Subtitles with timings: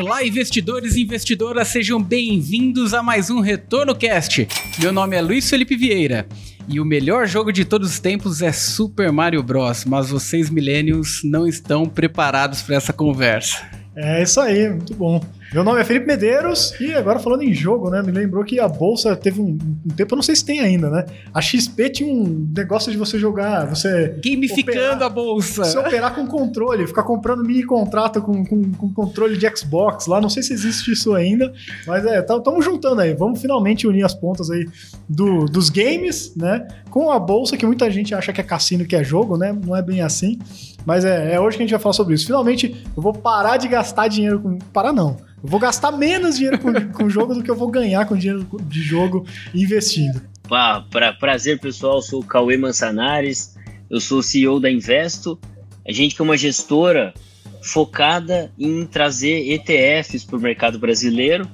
[0.00, 4.46] Olá, investidores e investidoras, sejam bem-vindos a mais um Retorno Cast.
[4.78, 6.24] Meu nome é Luiz Felipe Vieira
[6.68, 9.84] e o melhor jogo de todos os tempos é Super Mario Bros.
[9.84, 13.60] Mas vocês, millennials, não estão preparados para essa conversa.
[13.96, 15.20] É isso aí, muito bom.
[15.52, 18.02] Meu nome é Felipe Medeiros e agora falando em jogo, né?
[18.02, 19.56] Me lembrou que a bolsa teve um,
[19.86, 21.06] um, tempo, eu não sei se tem ainda, né?
[21.32, 24.14] A XP tinha um negócio de você jogar, você.
[24.22, 25.64] Gamificando operar, a bolsa.
[25.64, 30.20] Você operar com controle, ficar comprando mini contrato com, com, com, controle de Xbox lá.
[30.20, 31.50] Não sei se existe isso ainda,
[31.86, 33.14] mas é, estamos tá, juntando aí.
[33.14, 34.68] Vamos finalmente unir as pontas aí
[35.08, 36.68] do, dos games, né?
[36.90, 39.56] Com a bolsa, que muita gente acha que é cassino, que é jogo, né?
[39.64, 40.38] Não é bem assim.
[40.84, 42.26] Mas é, é hoje que a gente vai falar sobre isso.
[42.26, 44.58] Finalmente, eu vou parar de gastar dinheiro com.
[44.58, 48.16] Parar não vou gastar menos dinheiro com, com jogo do que eu vou ganhar com
[48.16, 50.20] dinheiro de jogo investindo.
[50.48, 52.00] Pra, prazer, pessoal.
[52.00, 53.54] Sou o Cauê Mansanares,
[53.90, 55.38] eu sou o CEO da Investo.
[55.86, 57.14] A gente que é uma gestora
[57.62, 61.48] focada em trazer ETFs para o mercado brasileiro.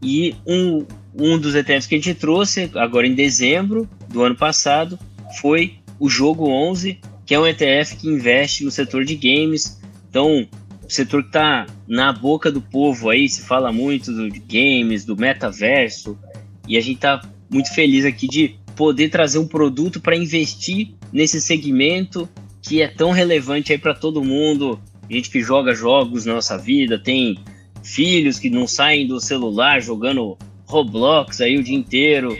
[0.00, 4.98] E um, um dos ETFs que a gente trouxe agora em dezembro do ano passado
[5.40, 9.80] foi o Jogo 11, que é um ETF que investe no setor de games.
[10.08, 10.46] Então,
[10.92, 15.16] setor que está na boca do povo aí, se fala muito do, de games, do
[15.16, 16.18] metaverso,
[16.66, 21.40] e a gente está muito feliz aqui de poder trazer um produto para investir nesse
[21.40, 22.28] segmento
[22.62, 24.80] que é tão relevante aí para todo mundo.
[25.10, 27.38] Gente que joga jogos na nossa vida, tem
[27.82, 32.36] filhos que não saem do celular jogando Roblox aí o dia inteiro,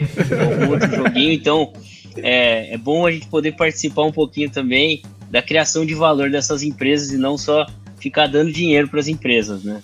[0.61, 1.33] ou outro joguinho.
[1.33, 1.73] Então,
[2.17, 6.63] é, é bom a gente poder participar um pouquinho também da criação de valor dessas
[6.63, 7.65] empresas e não só
[7.99, 9.81] ficar dando dinheiro para as empresas, né?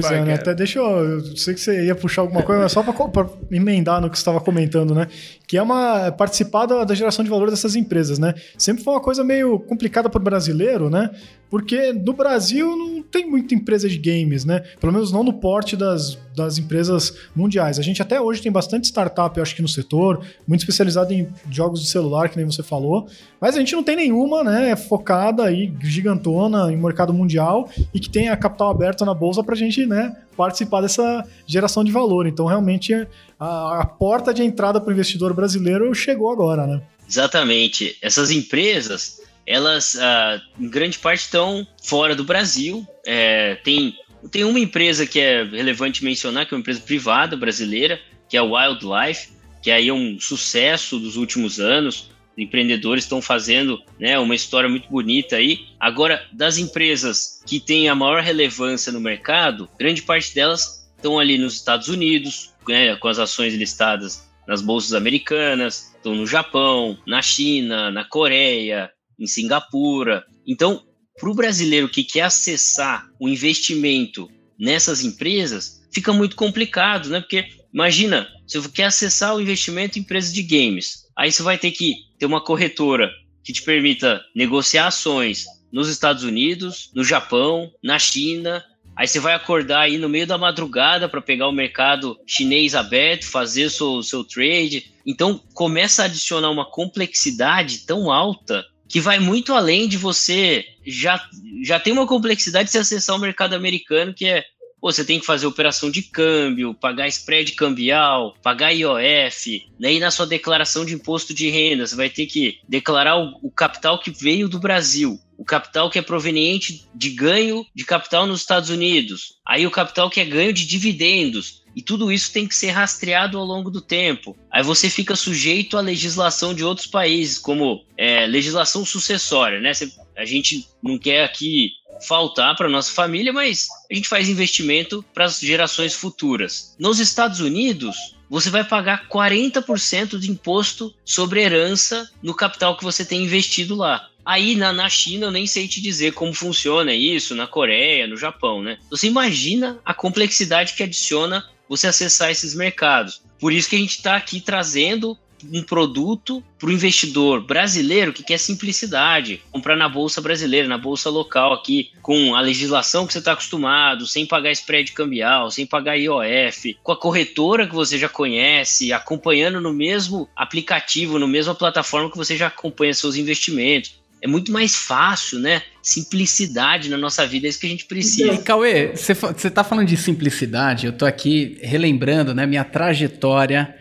[0.00, 0.34] Pois Vai, é, né?
[0.34, 0.84] Até deixa eu.
[0.84, 4.22] Eu sei que você ia puxar alguma coisa, mas só para emendar no que você
[4.22, 5.06] estava comentando, né?
[5.46, 6.10] Que é uma.
[6.12, 8.34] participar da, da, geração de valor dessas empresas, né?
[8.56, 11.10] Sempre foi uma coisa meio complicada para o brasileiro, né?
[11.50, 14.62] Porque no Brasil não tem muita empresa de games, né?
[14.80, 17.78] Pelo menos não no porte das, das empresas mundiais.
[17.78, 21.28] A gente até hoje tem bastante startup, eu acho que no setor, muito especializado em
[21.50, 23.08] jogos de celular, que nem você falou,
[23.40, 28.08] mas a gente não tem nenhuma, né, focada aí, gigantona, em mercado mundial e que
[28.08, 32.26] tenha capital aberto na bolsa pra gente, né, participar dessa geração de valor.
[32.26, 33.06] Então, realmente,
[33.38, 36.80] a, a porta de entrada para o investidor brasileiro chegou agora, né?
[37.08, 37.96] Exatamente.
[38.00, 39.20] Essas empresas
[39.50, 42.86] elas, uh, em grande parte, estão fora do Brasil.
[43.04, 43.96] É, tem,
[44.30, 48.40] tem uma empresa que é relevante mencionar, que é uma empresa privada brasileira, que é
[48.40, 49.32] a Wildlife,
[49.62, 52.10] que aí é um sucesso dos últimos anos.
[52.32, 55.66] Os empreendedores estão fazendo né, uma história muito bonita aí.
[55.78, 61.38] Agora, das empresas que têm a maior relevância no mercado, grande parte delas estão ali
[61.38, 67.22] nos Estados Unidos, né, com as ações listadas nas bolsas americanas, estão no Japão, na
[67.22, 70.24] China, na Coreia, em Singapura.
[70.46, 70.82] Então,
[71.20, 77.20] para o brasileiro que quer acessar o investimento nessas empresas, fica muito complicado, né?
[77.20, 81.70] Porque imagina, você quer acessar o investimento em empresas de games, aí você vai ter
[81.70, 83.10] que ter uma corretora
[83.44, 88.64] que te permita negociar ações nos Estados Unidos, no Japão, na China.
[88.96, 93.24] Aí você vai acordar aí no meio da madrugada para pegar o mercado chinês aberto,
[93.24, 94.92] fazer seu, seu trade.
[95.06, 101.24] Então começa a adicionar uma complexidade tão alta que vai muito além de você já,
[101.62, 104.44] já tem uma complexidade de acessar o mercado americano, que é
[104.80, 109.92] pô, você tem que fazer operação de câmbio, pagar spread cambial, pagar IOF, né?
[109.92, 113.50] e na sua declaração de imposto de renda, você vai ter que declarar o, o
[113.50, 118.40] capital que veio do Brasil, o capital que é proveniente de ganho de capital nos
[118.40, 122.54] Estados Unidos, aí o capital que é ganho de dividendos, e tudo isso tem que
[122.54, 124.36] ser rastreado ao longo do tempo.
[124.52, 129.72] Aí você fica sujeito à legislação de outros países, como é, legislação sucessória, né?
[130.14, 131.70] A gente não quer aqui
[132.06, 136.76] faltar para nossa família, mas a gente faz investimento para as gerações futuras.
[136.78, 137.96] Nos Estados Unidos,
[138.28, 144.09] você vai pagar 40% de imposto sobre herança no capital que você tem investido lá.
[144.24, 148.16] Aí na, na China eu nem sei te dizer como funciona isso, na Coreia, no
[148.16, 148.78] Japão, né?
[148.90, 153.22] Você imagina a complexidade que adiciona você acessar esses mercados.
[153.38, 155.16] Por isso que a gente está aqui trazendo
[155.52, 161.08] um produto para o investidor brasileiro que quer simplicidade, comprar na bolsa brasileira, na bolsa
[161.08, 165.96] local aqui, com a legislação que você está acostumado, sem pagar spread cambial, sem pagar
[165.96, 172.10] IOF, com a corretora que você já conhece, acompanhando no mesmo aplicativo, no mesma plataforma
[172.10, 175.62] que você já acompanha seus investimentos é muito mais fácil, né?
[175.82, 178.32] Simplicidade na nossa vida, é isso que a gente precisa.
[178.32, 179.12] E, Cauê, você
[179.48, 183.74] está falando de simplicidade, eu estou aqui relembrando né, minha trajetória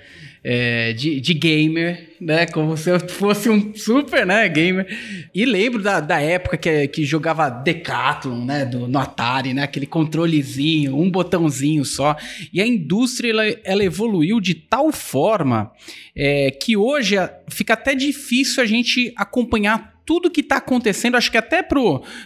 [0.44, 2.45] é, de, de gamer, né?
[2.45, 4.88] Como se eu fosse um super, né, gamer.
[5.33, 9.63] E lembro da, da época que, que jogava Decathlon, né, do, no Atari, né?
[9.63, 12.15] Aquele controlezinho, um botãozinho só.
[12.53, 15.71] E a indústria, ela, ela evoluiu de tal forma
[16.15, 17.15] é, que hoje
[17.50, 21.61] fica até difícil a gente acompanhar tudo que está acontecendo, acho que até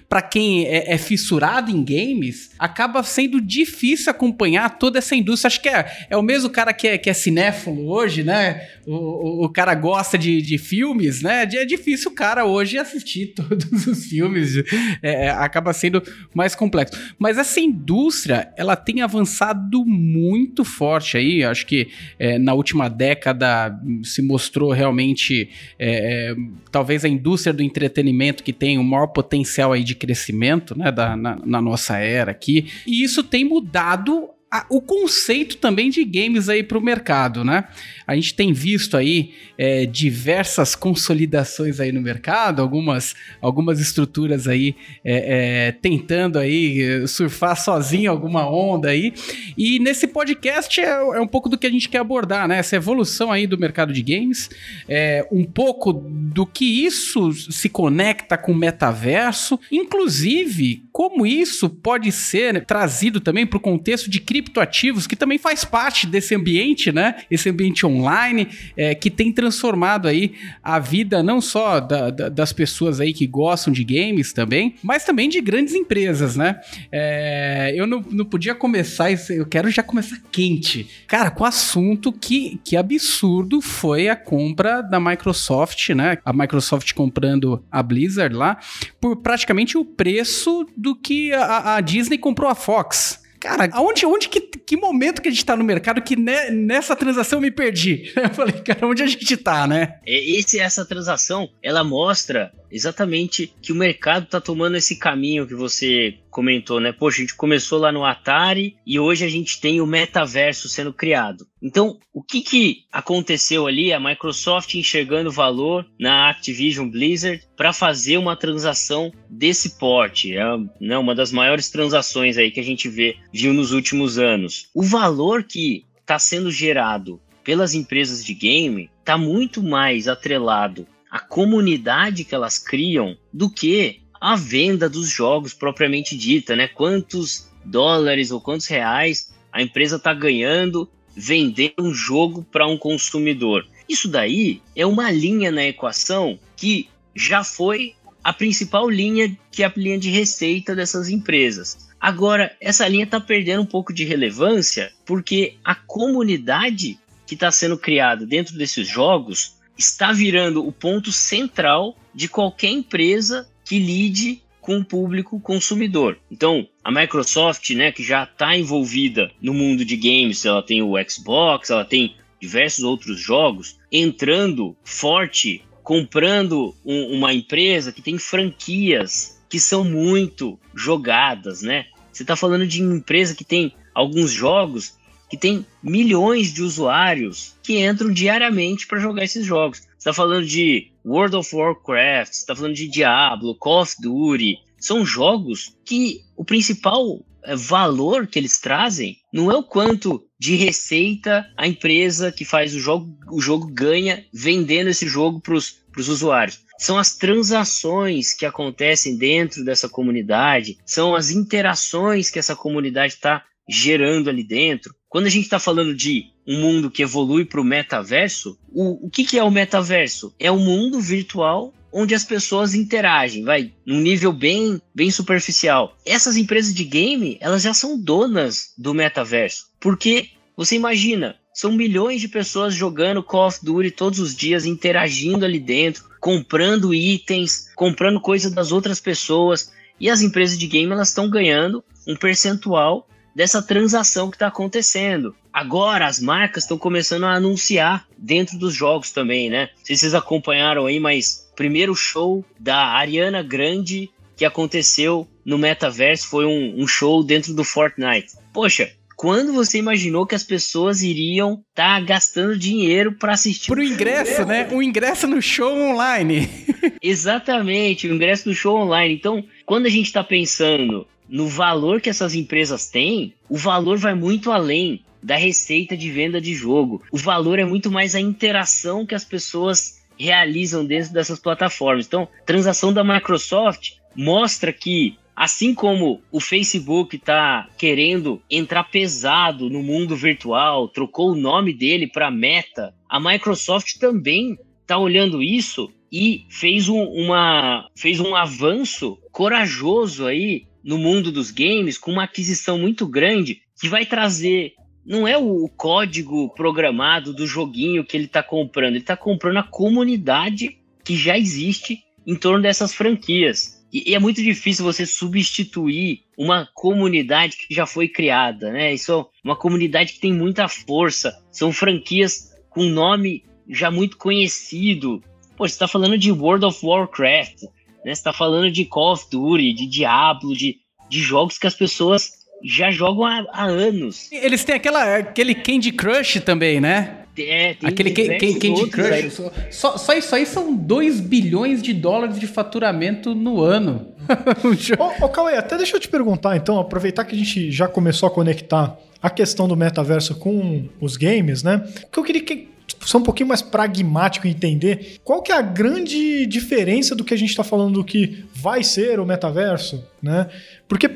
[0.08, 5.50] para quem é, é, fissurado em games, acaba sendo difícil acompanhar toda essa indústria.
[5.50, 8.70] Acho que é, é o mesmo cara que é, que é cinéfilo hoje, né?
[8.88, 11.44] O, o, o cara gosta de, de filmes, né?
[11.44, 14.56] É difícil o cara hoje assistir todos os filmes.
[15.02, 16.02] É, é, acaba sendo
[16.34, 16.98] mais complexo.
[17.20, 21.44] Mas essa indústria, ela tem avançado muito forte aí.
[21.44, 26.34] Acho que é, na última década se mostrou realmente é,
[26.72, 31.18] talvez a indústria do entretenimento que tem o maior potencial aí de crescimento, né, da,
[31.18, 32.72] na, na nossa era aqui.
[32.86, 37.64] E isso tem mudado a, o conceito também de games aí para o mercado, né?
[38.06, 44.76] A gente tem visto aí é, diversas consolidações aí no mercado, algumas, algumas estruturas aí
[45.04, 49.12] é, é, tentando aí surfar sozinho alguma onda aí.
[49.58, 52.60] E nesse podcast é, é, um pouco do que a gente quer abordar, né?
[52.60, 54.52] Essa evolução aí do mercado de games,
[54.88, 62.12] é, um pouco do que isso se conecta com o metaverso, inclusive como isso pode
[62.12, 67.16] ser trazido também para o contexto de criptoativos, que também faz parte desse ambiente, né?
[67.30, 72.52] Esse ambiente online é, que tem transformado aí a vida não só da, da, das
[72.52, 76.60] pessoas aí que gostam de games também, mas também de grandes empresas, né?
[76.92, 80.88] É, eu não, não podia começar, eu quero já começar quente.
[81.08, 86.18] Cara, com o assunto que, que absurdo foi a compra da Microsoft, né?
[86.24, 88.58] A Microsoft comprando a Blizzard lá
[89.00, 93.23] por praticamente o preço do que a, a Disney comprou a Fox.
[93.44, 96.96] Cara, aonde, onde que, que momento que a gente tá no mercado que ne, nessa
[96.96, 98.10] transação eu me perdi?
[98.16, 100.00] Eu falei, cara, onde a gente tá, né?
[100.08, 106.16] Esse, essa transação, ela mostra exatamente que o mercado está tomando esse caminho que você
[106.34, 106.92] comentou, né?
[106.92, 110.92] Poxa, a gente começou lá no Atari e hoje a gente tem o metaverso sendo
[110.92, 111.48] criado.
[111.62, 113.94] Então, o que, que aconteceu ali?
[113.94, 120.36] A Microsoft enxergando valor na Activision Blizzard para fazer uma transação desse porte.
[120.36, 120.44] É
[120.82, 124.68] né, uma das maiores transações aí que a gente vê, viu nos últimos anos.
[124.74, 131.20] O valor que está sendo gerado pelas empresas de game está muito mais atrelado a
[131.20, 136.66] comunidade que elas criam do que a venda dos jogos propriamente dita, né?
[136.66, 143.68] Quantos dólares ou quantos reais a empresa está ganhando vendendo um jogo para um consumidor.
[143.88, 149.66] Isso daí é uma linha na equação que já foi a principal linha que é
[149.66, 151.90] a linha de receita dessas empresas.
[152.00, 156.98] Agora, essa linha está perdendo um pouco de relevância porque a comunidade
[157.28, 163.46] que está sendo criada dentro desses jogos está virando o ponto central de qualquer empresa
[163.74, 166.20] que lide com o público consumidor.
[166.30, 170.94] Então, a Microsoft, né, que já está envolvida no mundo de games, ela tem o
[171.10, 179.42] Xbox, ela tem diversos outros jogos, entrando forte, comprando um, uma empresa que tem franquias
[179.50, 181.88] que são muito jogadas, né?
[182.12, 185.00] Você está falando de uma empresa que tem alguns jogos
[185.32, 189.80] que tem milhões de usuários que entram diariamente para jogar esses jogos.
[189.80, 194.58] Você está falando de World of Warcraft, você está falando de Diablo, Call of Duty.
[194.80, 200.56] São jogos que o principal é, valor que eles trazem não é o quanto de
[200.56, 206.08] receita a empresa que faz o jogo, o jogo ganha vendendo esse jogo para os
[206.08, 206.62] usuários.
[206.80, 213.44] São as transações que acontecem dentro dessa comunidade, são as interações que essa comunidade está
[213.70, 214.94] gerando ali dentro.
[215.08, 219.10] Quando a gente está falando de um mundo que evolui para o metaverso, o, o
[219.10, 220.34] que, que é o metaverso?
[220.40, 225.96] É um mundo virtual onde as pessoas interagem, vai, num nível bem, bem superficial.
[226.04, 232.20] Essas empresas de game, elas já são donas do metaverso, porque você imagina, são milhões
[232.20, 238.20] de pessoas jogando Call of Duty todos os dias, interagindo ali dentro, comprando itens, comprando
[238.20, 243.62] coisas das outras pessoas, e as empresas de game elas estão ganhando um percentual dessa
[243.62, 245.36] transação que está acontecendo.
[245.54, 249.70] Agora as marcas estão começando a anunciar dentro dos jogos também, né?
[249.78, 255.28] Não sei se vocês acompanharam aí, mas o primeiro show da Ariana Grande que aconteceu
[255.46, 258.34] no metaverso foi um, um show dentro do Fortnite.
[258.52, 263.84] Poxa, quando você imaginou que as pessoas iriam estar tá gastando dinheiro para assistir pro
[263.84, 264.68] ingresso, né?
[264.72, 266.50] O ingresso no show online.
[267.02, 269.14] Exatamente, o ingresso no show online.
[269.14, 274.14] Então, quando a gente está pensando no valor que essas empresas têm, o valor vai
[274.14, 277.02] muito além da receita de venda de jogo.
[277.12, 282.06] O valor é muito mais a interação que as pessoas realizam dentro dessas plataformas.
[282.06, 289.82] Então, transação da Microsoft mostra que Assim como o Facebook está querendo entrar pesado no
[289.82, 296.46] mundo virtual, trocou o nome dele para Meta, a Microsoft também está olhando isso e
[296.50, 302.78] fez um, uma, fez um avanço corajoso aí no mundo dos games com uma aquisição
[302.78, 304.74] muito grande que vai trazer
[305.06, 309.64] não é o código programado do joguinho que ele está comprando, ele está comprando a
[309.64, 313.84] comunidade que já existe em torno dessas franquias.
[313.92, 318.94] E, é muito difícil você substituir uma comunidade que já foi criada, né?
[318.94, 325.22] Isso é uma comunidade que tem muita força, são franquias com nome já muito conhecido.
[325.56, 327.70] Pô, você está falando de World of Warcraft, né?
[328.06, 330.80] Você está falando de Call of Duty, de Diablo, de,
[331.10, 334.30] de jogos que as pessoas já jogam há, há anos.
[334.32, 337.18] Eles têm aquela, aquele Candy Crush também, né?
[337.38, 339.42] É, tem Aquele Candy, Candy Crush.
[339.72, 344.14] Só, só, isso aí são 2 bilhões de dólares de faturamento no ano.
[345.00, 348.28] ô, ô Cauê, até deixa eu te perguntar, então, aproveitar que a gente já começou
[348.28, 351.84] a conectar a questão do metaverso com os games, né?
[352.12, 352.70] Que eu queria que
[353.02, 357.34] ser um pouquinho mais pragmático e entender qual que é a grande diferença do que
[357.34, 360.48] a gente está falando do que vai ser o metaverso, né?
[360.88, 361.10] Porque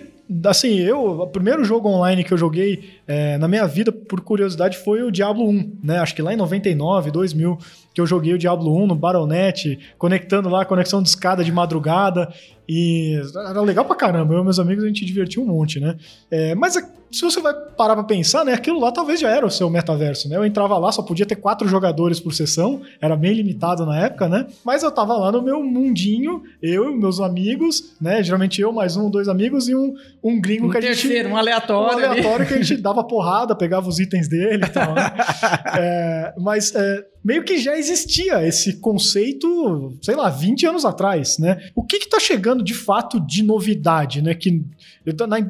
[0.45, 4.77] assim, eu, o primeiro jogo online que eu joguei é, na minha vida, por curiosidade,
[4.77, 5.99] foi o Diablo 1, né?
[5.99, 7.57] Acho que lá em 99, 2000,
[7.97, 12.31] que eu joguei o Diablo 1 no Battle.net, conectando lá, conexão de escada de madrugada,
[12.69, 14.35] e era legal pra caramba.
[14.35, 15.95] Eu e meus amigos a gente divertiu um monte, né?
[16.29, 16.75] É, mas
[17.11, 18.53] se você vai parar pra pensar, né?
[18.53, 20.35] Aquilo lá talvez já era o seu metaverso, né?
[20.35, 24.27] Eu entrava lá, só podia ter quatro jogadores por sessão, era bem limitado na época,
[24.27, 24.45] né?
[24.63, 28.21] Mas eu tava lá no meu mundinho, eu e meus amigos, né?
[28.21, 31.01] Geralmente eu, mais um, dois amigos e um, um gringo um que a gente.
[31.01, 31.97] Terceiro, um aleatório.
[31.97, 32.45] Um aleatório ali.
[32.45, 34.93] que a gente dava porrada, pegava os itens dele e tal.
[34.93, 35.13] Né?
[35.79, 41.69] é, mas é, meio que já existia esse conceito, sei lá, 20 anos atrás, né?
[41.75, 44.33] O que que tá chegando de fato de novidade, né?
[44.33, 44.63] Que,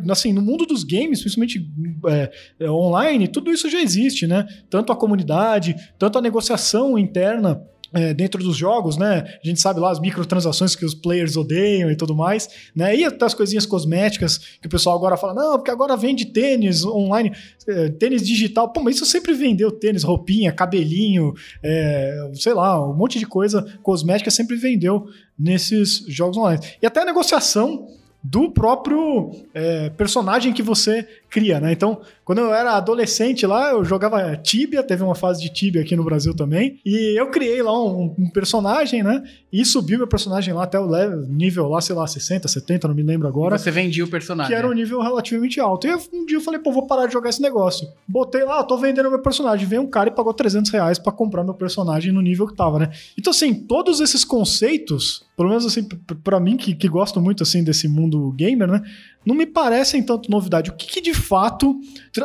[0.10, 1.70] assim, no mundo dos games, principalmente
[2.08, 2.32] é,
[2.62, 4.48] é, online, tudo isso já existe, né?
[4.72, 7.62] Tanto a comunidade, tanto a negociação interna
[7.94, 9.38] é, dentro dos jogos, né?
[9.44, 12.96] A gente sabe lá as microtransações que os players odeiam e tudo mais, né?
[12.96, 16.86] E até as coisinhas cosméticas que o pessoal agora fala, não, porque agora vende tênis
[16.86, 17.32] online,
[17.68, 18.70] é, tênis digital.
[18.70, 23.66] Pô, mas isso sempre vendeu tênis, roupinha, cabelinho, é, sei lá, um monte de coisa
[23.82, 26.62] cosmética sempre vendeu nesses jogos online.
[26.82, 27.88] E até a negociação
[28.24, 31.72] do próprio é, personagem que você cria, né?
[31.72, 35.96] Então, quando eu era adolescente lá, eu jogava Tibia, teve uma fase de Tibia aqui
[35.96, 39.24] no Brasil também, e eu criei lá um, um personagem, né?
[39.52, 42.96] E subi meu personagem lá até o level, nível lá, sei lá, 60, 70, não
[42.96, 43.56] me lembro agora.
[43.56, 44.52] E você vendia o personagem.
[44.52, 45.88] Que era um nível relativamente alto.
[45.88, 47.88] E um dia eu falei, pô, vou parar de jogar esse negócio.
[48.08, 49.66] Botei lá, tô vendendo meu personagem.
[49.66, 52.80] Veio um cara e pagou 300 reais pra comprar meu personagem no nível que tava,
[52.80, 52.92] né?
[53.18, 55.84] Então, assim, todos esses conceitos, pelo menos assim,
[56.24, 58.82] para mim que, que gosto muito assim desse mundo gamer, né?
[59.28, 60.70] não me parecem tanto novidade.
[60.70, 61.80] O que, que de fato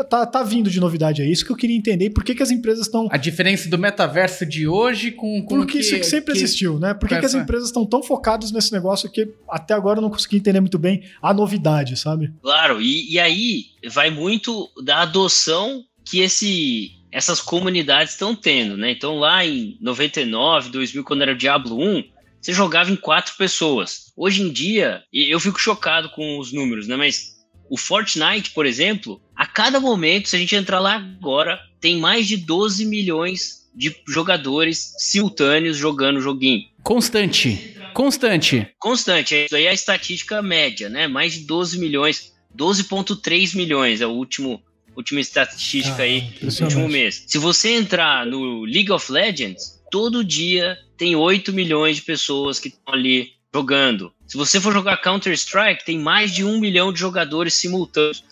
[0.09, 1.23] tá, tá, vindo de novidade?
[1.23, 2.11] É isso que eu queria entender.
[2.11, 3.09] Por que, que as empresas estão.
[3.11, 5.43] A diferença do metaverso de hoje com.
[5.43, 6.39] com Porque que, isso que sempre que...
[6.39, 6.95] existiu, né?
[6.95, 10.11] Por que, que as empresas estão tão focadas nesse negócio que até agora eu não
[10.11, 12.33] consegui entender muito bem a novidade, sabe?
[12.43, 18.91] Claro, e, e aí vai muito da adoção que esse essas comunidades estão tendo, né?
[18.91, 22.05] Então lá em 99, 2000, quando era o Diablo 1,
[22.41, 24.13] você jogava em quatro pessoas.
[24.17, 26.97] Hoje em dia, eu fico chocado com os números, né?
[26.97, 27.37] Mas
[27.69, 32.27] o Fortnite, por exemplo, a cada momento, se a gente entrar lá agora, tem mais
[32.27, 36.63] de 12 milhões de jogadores simultâneos jogando o joguinho.
[36.83, 37.77] Constante.
[37.95, 38.69] Constante.
[38.79, 39.45] Constante.
[39.47, 41.07] Isso aí é a estatística média, né?
[41.07, 42.33] Mais de 12 milhões.
[42.57, 44.63] 12,3 milhões é o último
[44.95, 47.25] última estatística ah, aí do último mês.
[47.27, 52.69] Se você entrar no League of Legends, todo dia tem 8 milhões de pessoas que
[52.69, 54.13] estão ali jogando.
[54.27, 58.25] Se você for jogar Counter-Strike, tem mais de um milhão de jogadores simultâneos.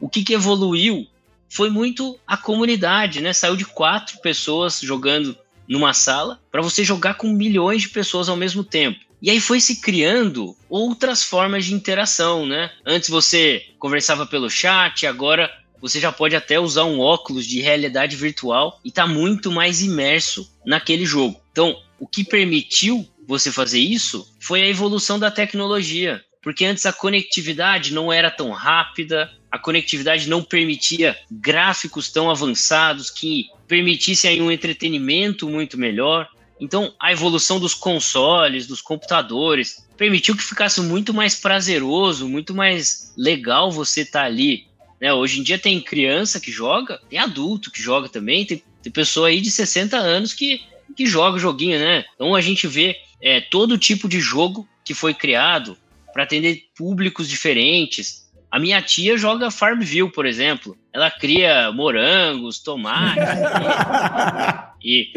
[0.00, 1.06] O que, que evoluiu
[1.48, 3.32] foi muito a comunidade, né?
[3.32, 8.36] Saiu de quatro pessoas jogando numa sala para você jogar com milhões de pessoas ao
[8.36, 9.00] mesmo tempo.
[9.20, 12.70] E aí foi se criando outras formas de interação, né?
[12.86, 18.14] Antes você conversava pelo chat, agora você já pode até usar um óculos de realidade
[18.14, 21.40] virtual e tá muito mais imerso naquele jogo.
[21.50, 26.94] Então, o que permitiu você fazer isso foi a evolução da tecnologia, porque antes a
[26.94, 34.50] conectividade não era tão rápida, a conectividade não permitia gráficos tão avançados que permitissem um
[34.50, 36.26] entretenimento muito melhor.
[36.58, 43.12] Então, a evolução dos consoles, dos computadores, permitiu que ficasse muito mais prazeroso, muito mais
[43.14, 44.66] legal você estar tá ali
[44.98, 45.12] Né?
[45.12, 49.28] Hoje em dia tem criança que joga, tem adulto que joga também, tem, tem pessoa
[49.28, 50.62] aí de 60 anos que,
[50.96, 52.04] que joga joguinho, né?
[52.14, 55.76] Então a gente vê é, todo tipo de jogo que foi criado
[56.12, 58.28] para atender públicos diferentes.
[58.50, 60.76] A minha tia joga Farmville, por exemplo.
[60.92, 63.22] Ela cria morangos, tomates.
[64.82, 65.12] e,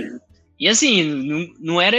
[0.60, 1.98] e assim, não, não era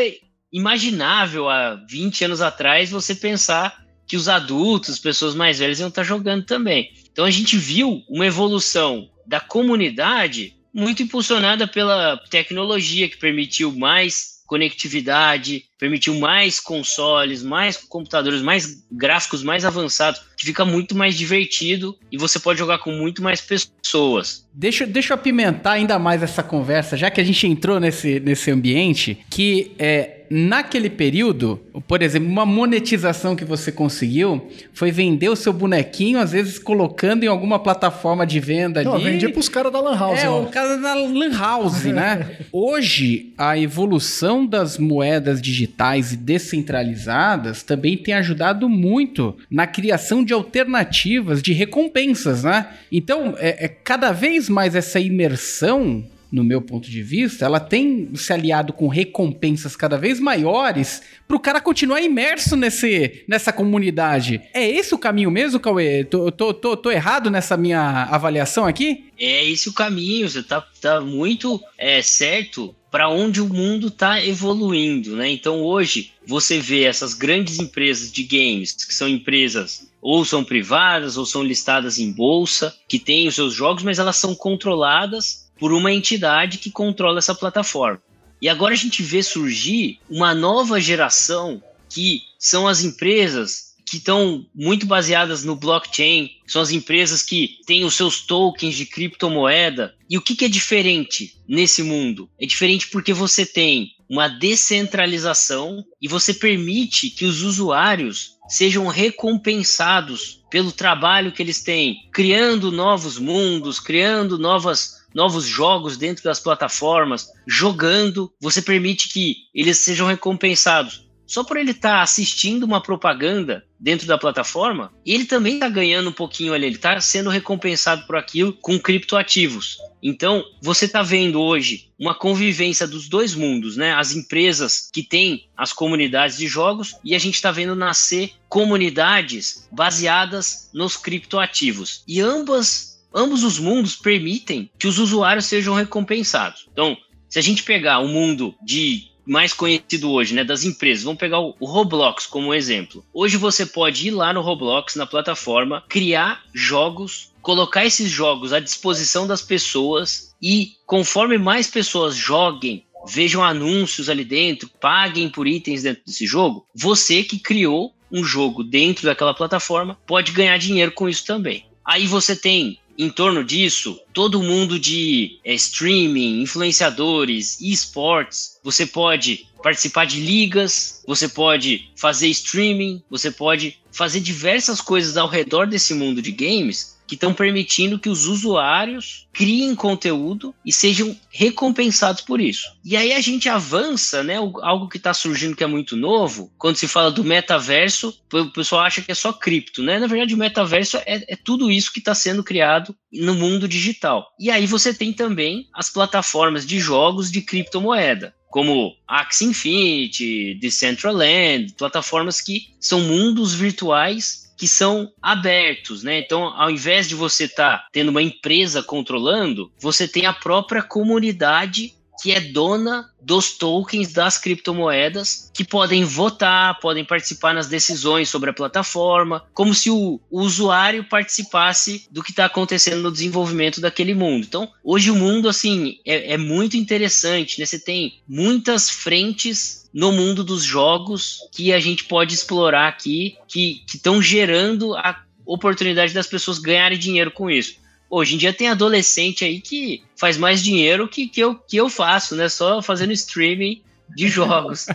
[0.52, 6.02] imaginável há 20 anos atrás você pensar que os adultos, pessoas mais velhas iam estar
[6.02, 6.92] jogando também.
[7.10, 14.42] Então a gente viu uma evolução da comunidade muito impulsionada pela tecnologia que permitiu mais
[14.46, 21.98] conectividade, permitiu mais consoles, mais computadores, mais gráficos mais avançados, que fica muito mais divertido
[22.10, 24.46] e você pode jogar com muito mais pessoas.
[24.54, 28.48] Deixa, deixa eu apimentar ainda mais essa conversa, já que a gente entrou nesse, nesse
[28.50, 35.36] ambiente, que é, naquele período, por exemplo, uma monetização que você conseguiu foi vender o
[35.36, 39.04] seu bonequinho, às vezes colocando em alguma plataforma de venda Não, ali.
[39.04, 40.20] vendia pros caras da Lan House.
[40.20, 40.38] É, lá.
[40.38, 42.38] o cara da Lan House, né?
[42.52, 45.71] Hoje, a evolução das moedas digitais
[46.12, 52.68] e descentralizadas também tem ajudado muito na criação de alternativas de recompensas, né?
[52.90, 58.08] Então, é, é cada vez mais essa imersão no meu ponto de vista, ela tem
[58.14, 64.40] se aliado com recompensas cada vez maiores para o cara continuar imerso nesse, nessa comunidade.
[64.54, 66.04] É esse o caminho mesmo, Cauê?
[66.04, 69.12] Tô, tô, tô, tô errado nessa minha avaliação aqui?
[69.18, 74.22] É esse o caminho, você tá, tá muito é, certo para onde o mundo está
[74.22, 75.30] evoluindo, né?
[75.30, 81.16] Então hoje você vê essas grandes empresas de games, que são empresas ou são privadas
[81.16, 85.72] ou são listadas em bolsa, que têm os seus jogos, mas elas são controladas por
[85.72, 88.02] uma entidade que controla essa plataforma.
[88.42, 94.46] E agora a gente vê surgir uma nova geração que são as empresas que estão
[94.54, 99.94] muito baseadas no blockchain, são as empresas que têm os seus tokens de criptomoeda.
[100.08, 102.26] E o que, que é diferente nesse mundo?
[102.40, 110.40] É diferente porque você tem uma descentralização e você permite que os usuários sejam recompensados
[110.50, 117.28] pelo trabalho que eles têm, criando novos mundos, criando novas novos jogos dentro das plataformas,
[117.46, 121.06] jogando, você permite que eles sejam recompensados.
[121.32, 126.10] Só por ele estar tá assistindo uma propaganda dentro da plataforma, ele também está ganhando
[126.10, 129.78] um pouquinho ali, ele está sendo recompensado por aquilo com criptoativos.
[130.02, 133.94] Então, você está vendo hoje uma convivência dos dois mundos, né?
[133.94, 139.66] As empresas que têm as comunidades de jogos e a gente está vendo nascer comunidades
[139.72, 142.04] baseadas nos criptoativos.
[142.06, 146.68] E ambas ambos os mundos permitem que os usuários sejam recompensados.
[146.70, 146.94] Então,
[147.26, 151.40] se a gente pegar o mundo de mais conhecido hoje, né, das empresas, vamos pegar
[151.40, 153.04] o, Roblox como exemplo.
[153.12, 158.60] Hoje você pode ir lá no Roblox, na plataforma, criar jogos, colocar esses jogos à
[158.60, 165.82] disposição das pessoas e conforme mais pessoas joguem, vejam anúncios ali dentro, paguem por itens
[165.82, 171.08] dentro desse jogo, você que criou um jogo dentro daquela plataforma pode ganhar dinheiro com
[171.08, 171.64] isso também.
[171.84, 179.46] Aí você tem em torno disso, todo mundo de é, streaming, influenciadores, esportes, você pode
[179.62, 185.94] participar de ligas, você pode fazer streaming, você pode fazer diversas coisas ao redor desse
[185.94, 192.40] mundo de games que estão permitindo que os usuários criem conteúdo e sejam recompensados por
[192.40, 192.72] isso.
[192.82, 194.36] E aí a gente avança, né?
[194.36, 198.80] Algo que está surgindo que é muito novo, quando se fala do metaverso, o pessoal
[198.80, 199.98] acha que é só cripto, né?
[199.98, 204.26] Na verdade, o metaverso é, é tudo isso que está sendo criado no mundo digital.
[204.40, 211.72] E aí você tem também as plataformas de jogos de criptomoeda como Axie Infinity, Decentraland,
[211.72, 216.20] plataformas que são mundos virtuais que são abertos, né?
[216.20, 220.80] Então, ao invés de você estar tá tendo uma empresa controlando, você tem a própria
[220.80, 228.28] comunidade que é dona dos tokens das criptomoedas, que podem votar, podem participar nas decisões
[228.28, 234.14] sobre a plataforma, como se o, usuário participasse do que está acontecendo no desenvolvimento daquele
[234.14, 234.46] mundo.
[234.46, 237.66] Então, hoje o mundo assim é, é muito interessante, né?
[237.66, 243.82] Você tem muitas frentes no mundo dos jogos que a gente pode explorar aqui, que
[243.92, 247.81] estão gerando a oportunidade das pessoas ganharem dinheiro com isso.
[248.14, 251.88] Hoje em dia tem adolescente aí que faz mais dinheiro que, que, eu, que eu
[251.88, 252.46] faço, né?
[252.46, 253.80] Só fazendo streaming
[254.14, 254.86] de jogos.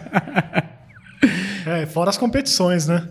[1.65, 3.09] é, fora as competições, né?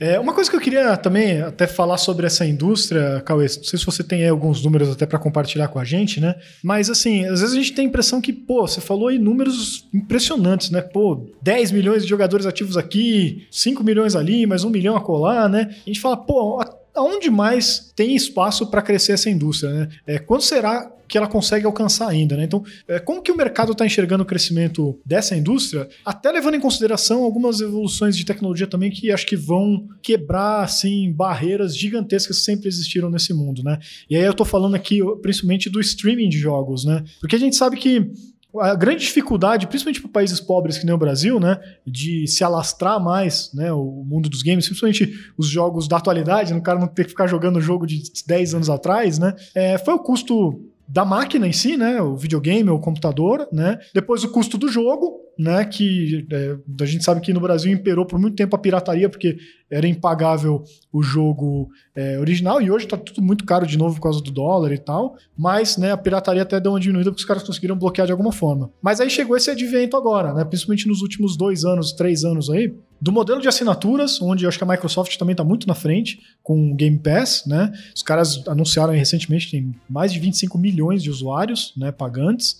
[0.00, 3.78] É, uma coisa que eu queria também até falar sobre essa indústria, Cauê, não sei
[3.78, 6.34] se você tem alguns números até para compartilhar com a gente, né?
[6.60, 9.88] Mas assim, às vezes a gente tem a impressão que, pô, você falou aí números
[9.94, 10.82] impressionantes, né?
[10.82, 15.48] Pô, 10 milhões de jogadores ativos aqui, 5 milhões ali, mais 1 milhão a colar,
[15.48, 15.70] né?
[15.70, 16.60] A gente fala, pô,
[16.96, 19.88] aonde mais tem espaço para crescer essa indústria, né?
[20.06, 22.44] É, quando será que ela consegue alcançar ainda, né?
[22.44, 26.60] Então, é, como que o mercado está enxergando o crescimento dessa indústria, até levando em
[26.60, 32.44] consideração algumas evoluções de tecnologia também que acho que vão quebrar, assim, barreiras gigantescas que
[32.44, 33.78] sempre existiram nesse mundo, né?
[34.10, 37.04] E aí eu estou falando aqui principalmente do streaming de jogos, né?
[37.20, 38.10] Porque a gente sabe que
[38.60, 43.02] a grande dificuldade, principalmente para países pobres que nem o Brasil, né, de se alastrar
[43.02, 47.04] mais, né, o mundo dos games, principalmente os jogos da atualidade, né, cara não ter
[47.04, 51.46] que ficar jogando jogo de 10 anos atrás, né, é, foi o custo da máquina
[51.46, 56.26] em si, né, o videogame o computador, né, depois o custo do jogo, né, que
[56.30, 59.36] é, a gente sabe que no Brasil imperou por muito tempo a pirataria, porque
[59.70, 64.02] era impagável o jogo é, original, e hoje está tudo muito caro de novo por
[64.02, 67.26] causa do dólar e tal, mas né, a pirataria até deu uma diminuída porque os
[67.26, 68.70] caras conseguiram bloquear de alguma forma.
[68.80, 72.72] Mas aí chegou esse advento agora, né, principalmente nos últimos dois anos, três anos aí,
[73.00, 76.70] do modelo de assinaturas, onde acho que a Microsoft também está muito na frente com
[76.70, 77.70] o Game Pass, né?
[77.94, 82.56] Os caras anunciaram recentemente que tem mais de 25 milhões de usuários, né, pagantes.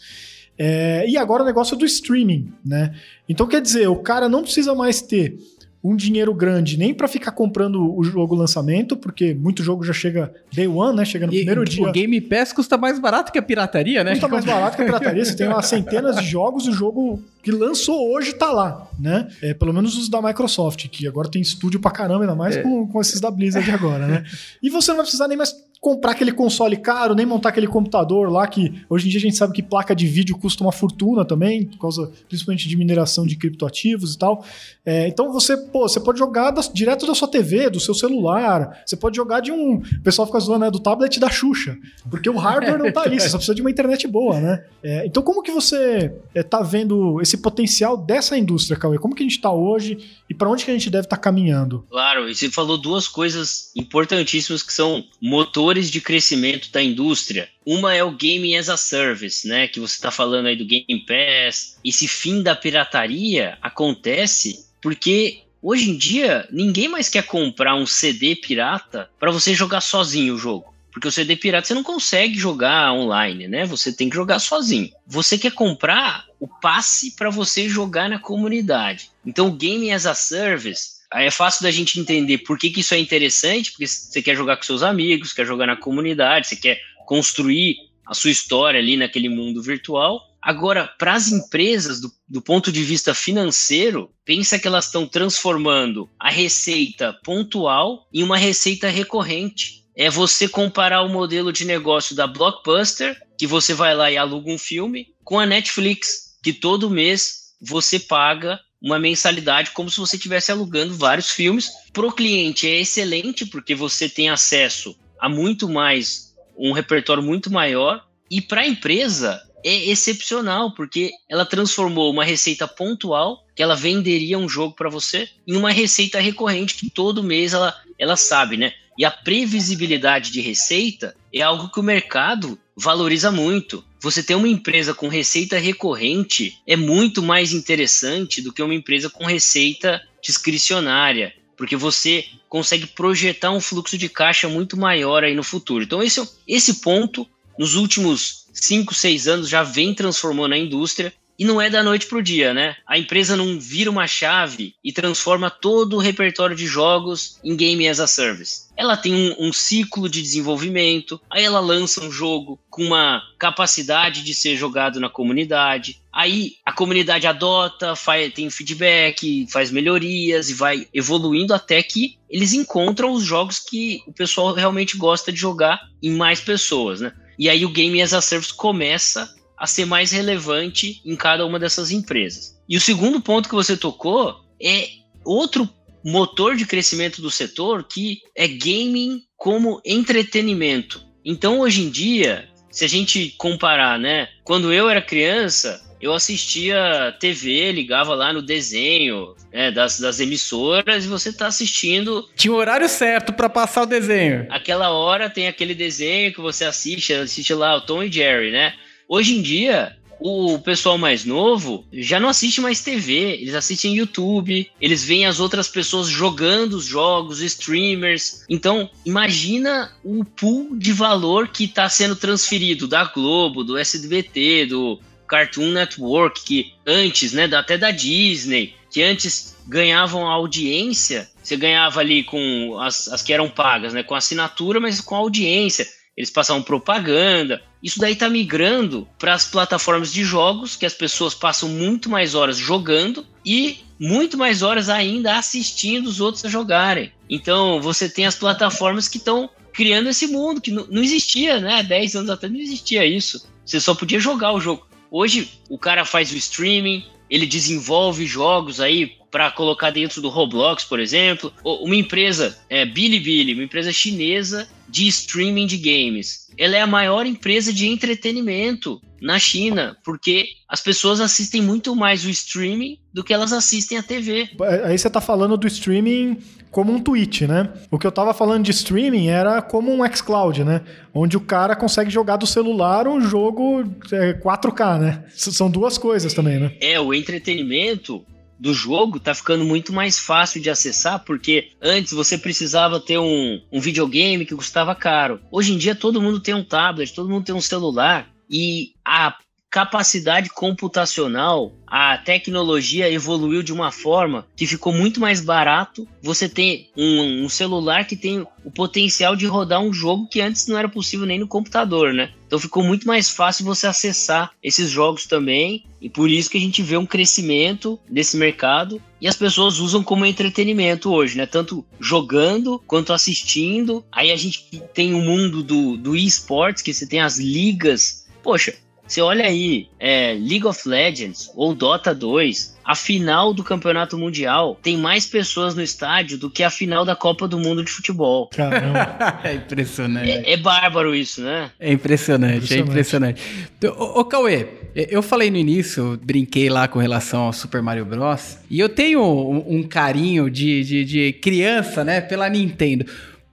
[0.58, 2.94] É, e agora o negócio do streaming, né?
[3.28, 5.38] Então quer dizer, o cara não precisa mais ter
[5.86, 10.32] um dinheiro grande nem para ficar comprando o jogo lançamento, porque muito jogo já chega
[10.52, 11.04] day one, né?
[11.04, 11.88] Chega no e, primeiro dia.
[11.88, 14.12] O Game Pass custa mais barato que a pirataria, né?
[14.12, 15.24] Custa mais barato que a pirataria.
[15.24, 19.28] Você tem lá centenas de jogos e o jogo que lançou hoje tá lá, né?
[19.40, 22.62] É, pelo menos os da Microsoft, que agora tem estúdio pra caramba, ainda mais é.
[22.62, 24.24] com, com esses da Blizzard agora, né?
[24.60, 25.54] E você não vai precisar nem mais
[25.86, 29.36] comprar aquele console caro, nem montar aquele computador lá que hoje em dia a gente
[29.36, 33.36] sabe que placa de vídeo custa uma fortuna também, por causa principalmente de mineração de
[33.36, 34.44] criptoativos e tal.
[34.84, 38.82] É, então você, pô, você pode jogar da, direto da sua TV, do seu celular,
[38.84, 39.76] você pode jogar de um.
[39.76, 40.70] O pessoal fica zoando, né?
[40.72, 41.78] Do tablet da Xuxa.
[42.10, 44.64] Porque o hardware não tá ali, você só precisa de uma internet boa, né?
[44.82, 48.98] É, então, como que você é, tá vendo esse potencial dessa indústria, Cauê?
[48.98, 51.22] Como que a gente tá hoje e para onde que a gente deve estar tá
[51.22, 51.86] caminhando?
[51.88, 57.48] Claro, e você falou duas coisas importantíssimas que são motores de crescimento da indústria.
[57.64, 59.68] Uma é o Game as a Service, né?
[59.68, 61.76] Que você está falando aí do Game Pass.
[61.84, 68.36] Esse fim da pirataria acontece porque hoje em dia ninguém mais quer comprar um CD
[68.36, 70.74] pirata para você jogar sozinho o jogo.
[70.92, 73.66] Porque o CD pirata você não consegue jogar online, né?
[73.66, 74.90] Você tem que jogar sozinho.
[75.06, 79.10] Você quer comprar o passe para você jogar na comunidade.
[79.24, 82.80] Então, o Game as a Service Aí é fácil da gente entender por que, que
[82.80, 86.56] isso é interessante, porque você quer jogar com seus amigos, quer jogar na comunidade, você
[86.56, 90.20] quer construir a sua história ali naquele mundo virtual.
[90.40, 96.08] Agora, para as empresas, do, do, ponto de vista financeiro, pensa que elas estão transformando
[96.20, 102.26] a receita pontual em uma receita recorrente é você comparar o modelo de negócio da
[102.26, 107.54] Blockbuster, que você vai lá e aluga um filme, com a Netflix, que todo mês
[107.60, 111.70] você paga uma mensalidade como se você estivesse alugando vários filmes.
[111.92, 117.50] Para o cliente é excelente, porque você tem acesso a muito mais, um repertório muito
[117.50, 118.06] maior.
[118.30, 124.38] E para a empresa é excepcional, porque ela transformou uma receita pontual, que ela venderia
[124.38, 128.72] um jogo para você, em uma receita recorrente, que todo mês ela, ela sabe, né?
[128.98, 133.84] E a previsibilidade de receita é algo que o mercado valoriza muito.
[134.06, 139.10] Você ter uma empresa com receita recorrente é muito mais interessante do que uma empresa
[139.10, 145.42] com receita discricionária, porque você consegue projetar um fluxo de caixa muito maior aí no
[145.42, 145.82] futuro.
[145.82, 151.44] Então esse, esse ponto, nos últimos 5, 6 anos, já vem transformando a indústria e
[151.44, 152.76] não é da noite pro dia, né?
[152.86, 157.88] A empresa não vira uma chave e transforma todo o repertório de jogos em game
[157.88, 158.66] as a service.
[158.76, 164.22] Ela tem um, um, ciclo de desenvolvimento, aí ela lança um jogo com uma capacidade
[164.22, 166.00] de ser jogado na comunidade.
[166.12, 172.52] Aí a comunidade adota, faz, tem feedback, faz melhorias e vai evoluindo até que eles
[172.52, 177.12] encontram os jogos que o pessoal realmente gosta de jogar em mais pessoas, né?
[177.38, 181.58] E aí o Game as a Service começa a ser mais relevante em cada uma
[181.58, 182.56] dessas empresas.
[182.68, 184.88] E o segundo ponto que você tocou é
[185.24, 185.68] outro
[186.04, 191.04] motor de crescimento do setor que é gaming como entretenimento.
[191.24, 197.16] Então, hoje em dia, se a gente comparar, né, quando eu era criança, eu assistia
[197.18, 202.28] TV, ligava lá no desenho né, das, das emissoras e você tá assistindo.
[202.36, 204.46] Tinha o horário certo para passar o desenho.
[204.50, 208.74] Aquela hora tem aquele desenho que você assiste, assiste lá o Tom e Jerry, né?
[209.08, 214.70] Hoje em dia, o pessoal mais novo já não assiste mais TV, eles assistem YouTube,
[214.80, 218.44] eles veem as outras pessoas jogando os jogos, streamers.
[218.48, 224.98] Então, imagina o pool de valor que está sendo transferido da Globo, do SBT, do
[225.28, 232.24] Cartoon Network, que antes, né, até da Disney, que antes ganhavam audiência, você ganhava ali
[232.24, 234.02] com as, as que eram pagas, né?
[234.02, 235.86] Com assinatura, mas com audiência.
[236.16, 237.62] Eles passavam propaganda.
[237.86, 242.34] Isso daí tá migrando para as plataformas de jogos, que as pessoas passam muito mais
[242.34, 247.12] horas jogando e muito mais horas ainda assistindo os outros a jogarem.
[247.30, 251.80] Então, você tem as plataformas que estão criando esse mundo que não, existia, né?
[251.84, 253.48] 10 anos atrás não existia isso.
[253.64, 254.84] Você só podia jogar o jogo.
[255.08, 260.82] Hoje, o cara faz o streaming, ele desenvolve jogos aí para colocar dentro do Roblox,
[260.82, 261.52] por exemplo.
[261.62, 266.45] Uma empresa, é, Bilibili, uma empresa chinesa de streaming de games.
[266.58, 272.24] Ela é a maior empresa de entretenimento na China, porque as pessoas assistem muito mais
[272.24, 274.50] o streaming do que elas assistem a TV.
[274.84, 276.38] Aí você está falando do streaming
[276.70, 277.72] como um tweet, né?
[277.90, 280.82] O que eu tava falando de streaming era como um xCloud, né?
[281.14, 285.24] Onde o cara consegue jogar do celular um jogo é, 4K, né?
[285.30, 286.72] São duas coisas também, né?
[286.80, 288.24] É, o entretenimento
[288.58, 293.60] do jogo tá ficando muito mais fácil de acessar, porque antes você precisava ter um,
[293.70, 295.40] um videogame que custava caro.
[295.50, 298.30] Hoje em dia todo mundo tem um tablet, todo mundo tem um celular.
[298.48, 299.36] E a
[299.70, 306.90] capacidade computacional, a tecnologia evoluiu de uma forma que ficou muito mais barato você tem
[306.96, 310.88] um, um, celular que tem o potencial de rodar um jogo que antes não era
[310.88, 312.32] possível nem no computador, né?
[312.46, 316.60] Então ficou muito mais fácil você acessar esses jogos também e por isso que a
[316.60, 321.46] gente vê um crescimento nesse mercado e as pessoas usam como entretenimento hoje, né?
[321.46, 324.04] Tanto jogando quanto assistindo.
[324.10, 328.26] Aí a gente tem o mundo do, do esportes, que você tem as ligas.
[328.42, 328.74] Poxa,
[329.06, 334.78] você olha aí, é, League of Legends ou Dota 2, a final do Campeonato Mundial
[334.82, 338.48] tem mais pessoas no estádio do que a final da Copa do Mundo de futebol.
[338.48, 339.40] Caramba.
[339.44, 340.30] é impressionante.
[340.30, 341.70] É, é, bárbaro isso, né?
[341.78, 342.88] É impressionante, é impressionante.
[342.88, 343.42] é impressionante.
[343.78, 348.04] Então, ô, ô, Cauê, eu falei no início, brinquei lá com relação ao Super Mario
[348.04, 348.58] Bros.
[348.70, 353.04] E eu tenho um, um carinho de, de, de criança, né, pela Nintendo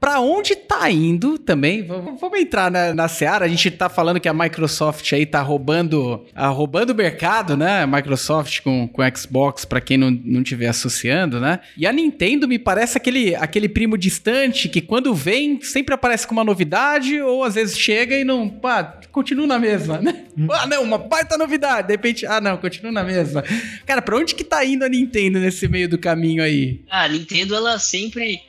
[0.04, 1.82] para onde tá indo também.
[1.82, 3.46] Vamos, vamos entrar na, na Seara.
[3.46, 7.84] A gente tá falando que a Microsoft aí tá roubando, a, roubando o mercado, né?
[7.84, 11.62] A Microsoft com, com Xbox, para quem não, não tiver associando, né?
[11.78, 16.34] E a Nintendo me parece aquele, aquele primo distante que quando vem sempre aparece com
[16.34, 20.26] uma novidade ou às vezes chega e não, pá, continua na mesma, né?
[20.38, 20.48] Hum.
[20.52, 21.88] Ah, não, uma baita novidade.
[21.88, 23.42] De repente, ah, não, continua na mesma.
[23.86, 26.82] Cara, pra onde que tá indo a Nintendo nesse meio do caminho aí?
[26.90, 28.42] Ah, a Nintendo, ela sempre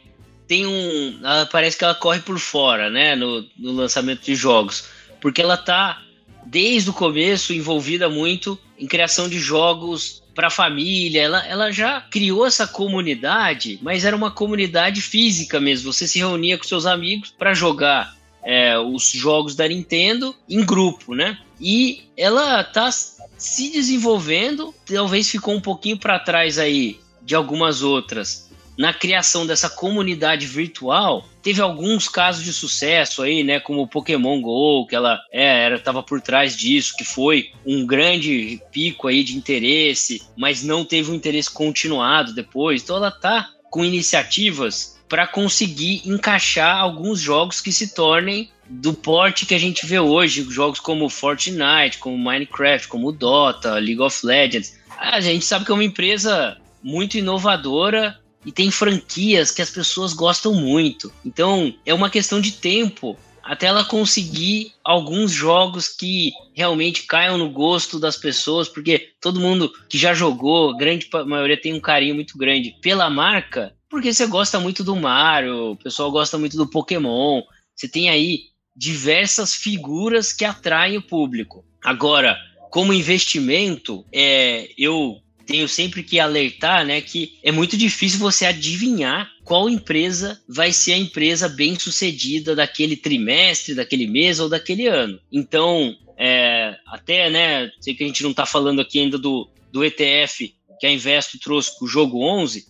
[0.47, 1.21] tem um.
[1.23, 3.17] Ela parece que ela corre por fora, né?
[3.17, 4.85] No, no lançamento de jogos.
[5.21, 6.03] Porque ela tá,
[6.47, 11.23] desde o começo, envolvida muito em criação de jogos para família.
[11.23, 15.93] Ela, ela já criou essa comunidade, mas era uma comunidade física mesmo.
[15.93, 21.15] Você se reunia com seus amigos para jogar é, os jogos da Nintendo em grupo,
[21.15, 21.39] né?
[21.61, 28.44] E ela tá se desenvolvendo, talvez ficou um pouquinho para trás aí de algumas outras
[28.77, 34.41] na criação dessa comunidade virtual, teve alguns casos de sucesso aí, né, como o Pokémon
[34.41, 39.23] Go, que ela é, era tava por trás disso, que foi um grande pico aí
[39.23, 42.83] de interesse, mas não teve um interesse continuado depois.
[42.83, 49.47] Então ela tá com iniciativas para conseguir encaixar alguns jogos que se tornem do porte
[49.47, 54.79] que a gente vê hoje, jogos como Fortnite, como Minecraft, como Dota, League of Legends.
[54.99, 60.13] A gente sabe que é uma empresa muito inovadora e tem franquias que as pessoas
[60.13, 61.13] gostam muito.
[61.25, 67.51] Então é uma questão de tempo até ela conseguir alguns jogos que realmente caiam no
[67.51, 72.39] gosto das pessoas, porque todo mundo que já jogou, grande maioria tem um carinho muito
[72.39, 77.43] grande pela marca, porque você gosta muito do Mario, o pessoal gosta muito do Pokémon,
[77.77, 81.65] você tem aí diversas figuras que atraem o público.
[81.83, 82.39] Agora,
[82.71, 89.31] como investimento, é, eu tenho sempre que alertar, né, que é muito difícil você adivinhar
[89.45, 95.19] qual empresa vai ser a empresa bem sucedida daquele trimestre, daquele mês ou daquele ano.
[95.31, 99.85] Então, é, até, né, sei que a gente não está falando aqui ainda do, do
[99.85, 102.67] ETF que a Investo trouxe para o jogo 11,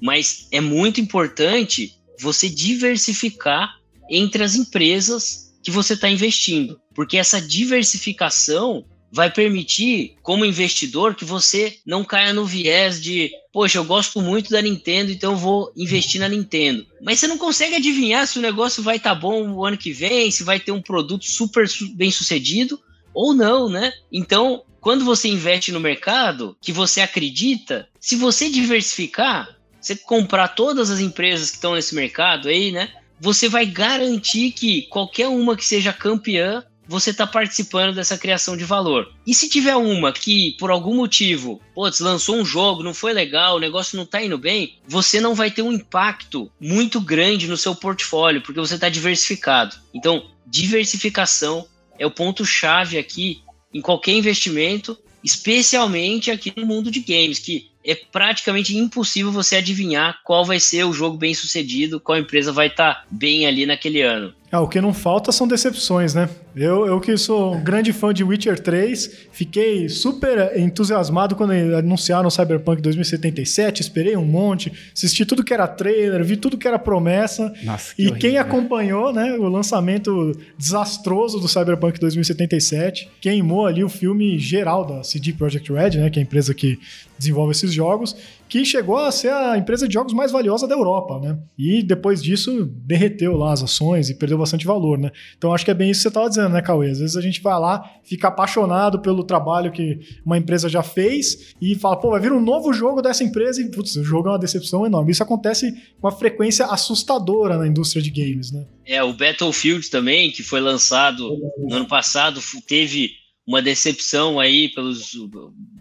[0.00, 3.78] mas é muito importante você diversificar
[4.10, 11.24] entre as empresas que você está investindo, porque essa diversificação vai permitir, como investidor, que
[11.24, 15.72] você não caia no viés de, poxa, eu gosto muito da Nintendo, então eu vou
[15.76, 16.86] investir na Nintendo.
[17.00, 19.92] Mas você não consegue adivinhar se o negócio vai estar tá bom o ano que
[19.92, 22.78] vem, se vai ter um produto super bem sucedido
[23.14, 23.92] ou não, né?
[24.12, 30.90] Então, quando você investe no mercado que você acredita, se você diversificar, você comprar todas
[30.90, 32.90] as empresas que estão nesse mercado aí, né?
[33.20, 38.64] Você vai garantir que qualquer uma que seja campeã você está participando dessa criação de
[38.64, 39.12] valor.
[39.26, 43.56] E se tiver uma que, por algum motivo, putz, lançou um jogo, não foi legal,
[43.56, 47.56] o negócio não está indo bem, você não vai ter um impacto muito grande no
[47.56, 49.76] seu portfólio, porque você está diversificado.
[49.92, 51.66] Então, diversificação
[51.98, 57.94] é o ponto-chave aqui em qualquer investimento, especialmente aqui no mundo de games, que é
[57.94, 62.94] praticamente impossível você adivinhar qual vai ser o jogo bem sucedido, qual empresa vai estar
[62.94, 64.34] tá bem ali naquele ano.
[64.50, 66.28] Ah, o que não falta são decepções, né?
[66.54, 72.30] Eu, eu que sou um grande fã de Witcher 3, fiquei super entusiasmado quando anunciaram
[72.30, 77.52] Cyberpunk 2077, esperei um monte, assisti tudo que era trailer, vi tudo que era promessa.
[77.62, 78.20] Nossa, que e horrível.
[78.20, 85.02] quem acompanhou, né, o lançamento desastroso do Cyberpunk 2077, queimou ali o filme geral da
[85.02, 86.78] CD Projekt Red, né, que é a empresa que
[87.18, 88.16] desenvolve esses jogos,
[88.48, 91.36] que chegou a ser a empresa de jogos mais valiosa da Europa, né?
[91.58, 95.10] E depois disso derreteu lá as ações e perdeu bastante valor, né?
[95.36, 96.90] Então acho que é bem isso que você estava dizendo, né, Cauê?
[96.90, 101.54] Às vezes a gente vai lá, fica apaixonado pelo trabalho que uma empresa já fez
[101.60, 104.32] e fala, pô, vai vir um novo jogo dessa empresa e, putz, o jogo é
[104.32, 105.12] uma decepção enorme.
[105.12, 108.66] Isso acontece com uma frequência assustadora na indústria de games, né?
[108.86, 113.12] É, o Battlefield também, que foi lançado no ano passado, teve
[113.46, 115.12] uma decepção aí pelos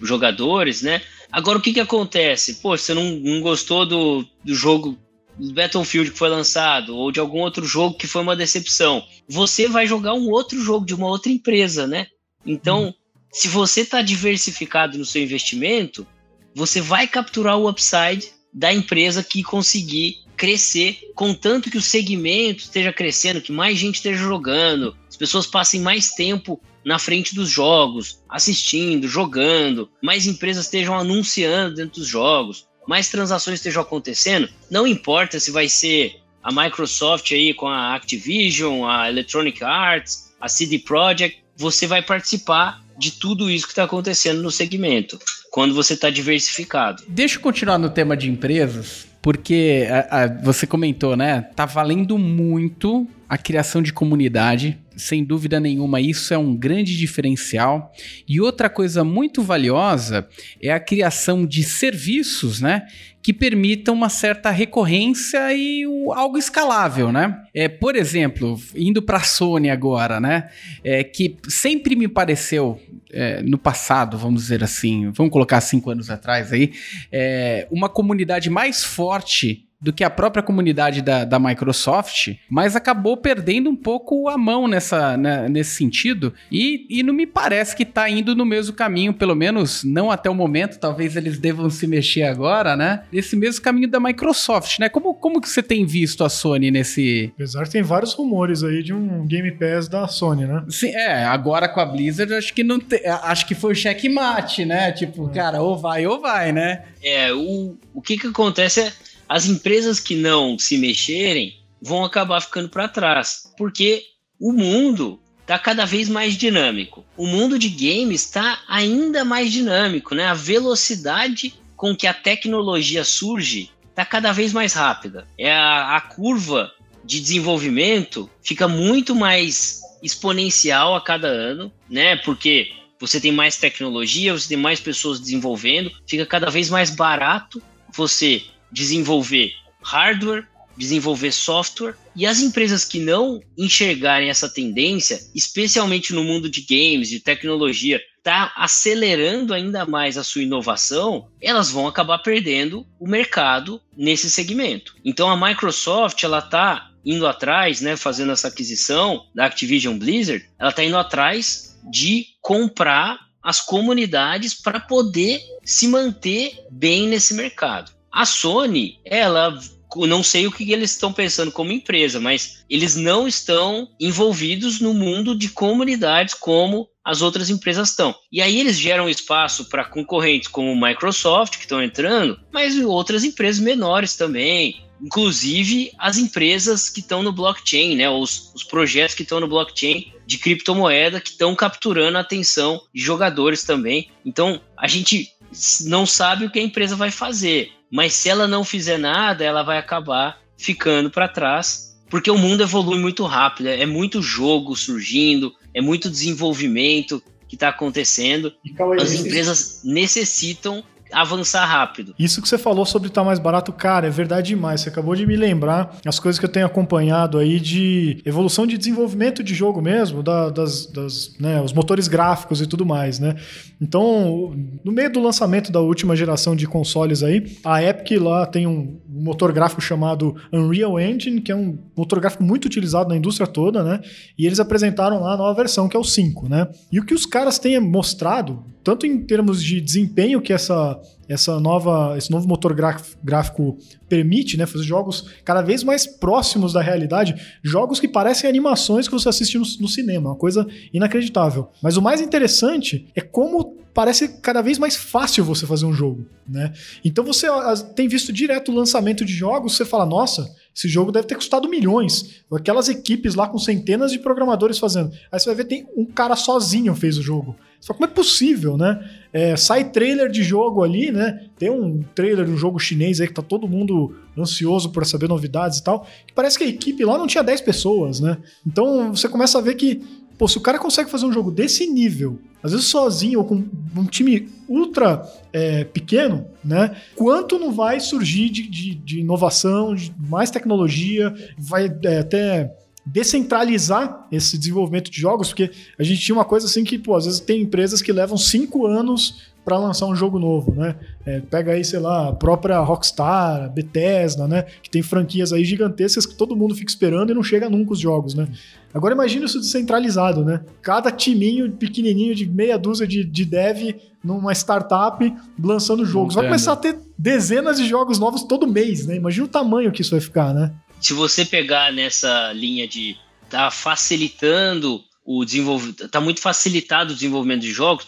[0.01, 1.01] jogadores, né?
[1.29, 2.55] Agora, o que que acontece?
[2.55, 4.97] Pô, você não, não gostou do, do jogo
[5.37, 9.03] do Battlefield que foi lançado, ou de algum outro jogo que foi uma decepção.
[9.27, 12.07] Você vai jogar um outro jogo de uma outra empresa, né?
[12.45, 12.93] Então, hum.
[13.31, 16.07] se você está diversificado no seu investimento,
[16.55, 22.93] você vai capturar o upside da empresa que conseguir crescer, contanto que o segmento esteja
[22.93, 28.19] crescendo, que mais gente esteja jogando, as pessoas passem mais tempo na frente dos jogos,
[28.29, 35.39] assistindo, jogando, mais empresas estejam anunciando dentro dos jogos, mais transações estejam acontecendo, não importa
[35.39, 41.43] se vai ser a Microsoft aí com a Activision, a Electronic Arts, a CD Projekt,
[41.57, 45.19] você vai participar de tudo isso que está acontecendo no segmento,
[45.51, 47.03] quando você está diversificado.
[47.07, 51.41] Deixa eu continuar no tema de empresas, porque a, a, você comentou, né?
[51.55, 57.93] Tá valendo muito a criação de comunidade sem dúvida nenhuma, isso é um grande diferencial.
[58.27, 60.27] E outra coisa muito valiosa
[60.61, 62.87] é a criação de serviços, né?
[63.21, 67.43] Que permitam uma certa recorrência e algo escalável, né?
[67.53, 70.49] É, por exemplo, indo para a Sony agora, né?
[70.83, 76.09] É, que sempre me pareceu é, no passado, vamos dizer assim, vamos colocar cinco anos
[76.09, 76.73] atrás aí,
[77.11, 83.15] é, uma comunidade mais forte do que a própria comunidade da, da Microsoft, mas acabou
[83.15, 87.83] perdendo um pouco a mão nessa, né, nesse sentido e, e não me parece que
[87.83, 91.85] está indo no mesmo caminho, pelo menos não até o momento, talvez eles devam se
[91.85, 93.03] mexer agora, né?
[93.13, 94.89] Esse mesmo caminho da Microsoft, né?
[94.89, 97.31] Como, como que você tem visto a Sony nesse...
[97.35, 100.63] Apesar que tem vários rumores aí de um Game Pass da Sony, né?
[100.69, 103.01] Sim, é, agora com a Blizzard acho que não te...
[103.05, 104.91] acho que foi o checkmate, né?
[104.91, 105.33] Tipo, é.
[105.33, 106.83] cara, ou vai ou vai, né?
[107.03, 108.91] É, o, o que que acontece é
[109.27, 114.03] as empresas que não se mexerem vão acabar ficando para trás, porque
[114.39, 117.05] o mundo está cada vez mais dinâmico.
[117.15, 120.25] O mundo de games está ainda mais dinâmico, né?
[120.25, 125.27] A velocidade com que a tecnologia surge está cada vez mais rápida.
[125.37, 126.71] É a, a curva
[127.03, 132.17] de desenvolvimento fica muito mais exponencial a cada ano, né?
[132.17, 137.61] Porque você tem mais tecnologia, você tem mais pessoas desenvolvendo, fica cada vez mais barato
[137.95, 140.45] você desenvolver hardware,
[140.77, 147.09] desenvolver software, e as empresas que não enxergarem essa tendência, especialmente no mundo de games,
[147.09, 153.81] de tecnologia, está acelerando ainda mais a sua inovação, elas vão acabar perdendo o mercado
[153.95, 154.95] nesse segmento.
[155.03, 160.71] Então a Microsoft ela está indo atrás, né, fazendo essa aquisição da Activision Blizzard, ela
[160.71, 167.96] está indo atrás de comprar as comunidades para poder se manter bem nesse mercado.
[168.17, 169.55] A Sony, ela
[169.95, 174.91] não sei o que eles estão pensando como empresa, mas eles não estão envolvidos no
[174.91, 178.15] mundo de comunidades como as outras empresas estão.
[178.31, 183.61] E aí eles geram espaço para concorrentes como Microsoft, que estão entrando, mas outras empresas
[183.61, 184.81] menores também.
[184.99, 188.09] Inclusive as empresas que estão no blockchain, né?
[188.09, 192.99] Os, os projetos que estão no blockchain de criptomoeda que estão capturando a atenção de
[192.99, 194.09] jogadores também.
[194.25, 195.36] Então a gente
[195.85, 197.71] não sabe o que a empresa vai fazer.
[197.91, 202.63] Mas se ela não fizer nada, ela vai acabar ficando para trás, porque o mundo
[202.63, 208.53] evolui muito rápido, é muito jogo surgindo, é muito desenvolvimento que está acontecendo.
[208.99, 212.13] As empresas necessitam avançar rápido.
[212.17, 214.81] Isso que você falou sobre estar tá mais barato, cara, é verdade demais.
[214.81, 218.77] Você acabou de me lembrar as coisas que eu tenho acompanhado aí de evolução de
[218.77, 223.35] desenvolvimento de jogo mesmo, da, das, das né, os motores gráficos e tudo mais, né?
[223.79, 224.53] Então,
[224.83, 228.99] no meio do lançamento da última geração de consoles aí, a Epic lá tem um
[229.07, 233.83] motor gráfico chamado Unreal Engine, que é um motor gráfico muito utilizado na indústria toda,
[233.83, 234.01] né?
[234.37, 236.67] E eles apresentaram lá a nova versão, que é o 5, né?
[236.91, 241.59] E o que os caras têm mostrado, tanto em termos de desempenho que essa, essa
[241.59, 242.73] nova, esse novo motor
[243.21, 243.77] gráfico
[244.07, 249.13] permite, né, fazer jogos cada vez mais próximos da realidade, jogos que parecem animações que
[249.13, 251.67] você assiste no, no cinema, uma coisa inacreditável.
[251.83, 256.25] Mas o mais interessante é como parece cada vez mais fácil você fazer um jogo,
[256.47, 256.71] né?
[257.03, 257.45] Então você
[257.93, 261.67] tem visto direto o lançamento de jogos, você fala, nossa, esse jogo deve ter custado
[261.67, 262.41] milhões.
[262.53, 265.11] Aquelas equipes lá com centenas de programadores fazendo.
[265.29, 267.53] Aí você vai ver, tem um cara sozinho fez o jogo.
[267.79, 268.99] Só como é possível, né?
[269.31, 271.45] É, sai trailer de jogo ali, né?
[271.57, 275.29] Tem um trailer de um jogo chinês aí que tá todo mundo ansioso por saber
[275.29, 276.07] novidades e tal.
[276.25, 278.37] Que parece que a equipe lá não tinha 10 pessoas, né?
[278.65, 280.01] Então você começa a ver que
[280.37, 283.63] Pô, se o cara consegue fazer um jogo desse nível, às vezes sozinho ou com
[283.95, 286.95] um time ultra é, pequeno, né?
[287.15, 292.71] Quanto não vai surgir de, de, de inovação, de mais tecnologia, vai é, até
[293.11, 297.25] descentralizar esse desenvolvimento de jogos, porque a gente tinha uma coisa assim que, pô, às
[297.25, 300.95] vezes tem empresas que levam cinco anos para lançar um jogo novo, né?
[301.25, 304.63] É, pega aí, sei lá, a própria Rockstar, Bethesda, né?
[304.81, 307.99] Que tem franquias aí gigantescas que todo mundo fica esperando e não chega nunca os
[307.99, 308.47] jogos, né?
[308.93, 310.61] Agora imagina isso descentralizado, né?
[310.81, 316.35] Cada timinho pequenininho de meia dúzia de, de dev numa startup lançando jogos.
[316.35, 319.15] Vai começar a ter dezenas de jogos novos todo mês, né?
[319.15, 320.71] Imagina o tamanho que isso vai ficar, né?
[320.99, 323.15] Se você pegar nessa linha de
[323.49, 328.07] tá facilitando o desenvolvimento, tá muito facilitado o desenvolvimento de jogos,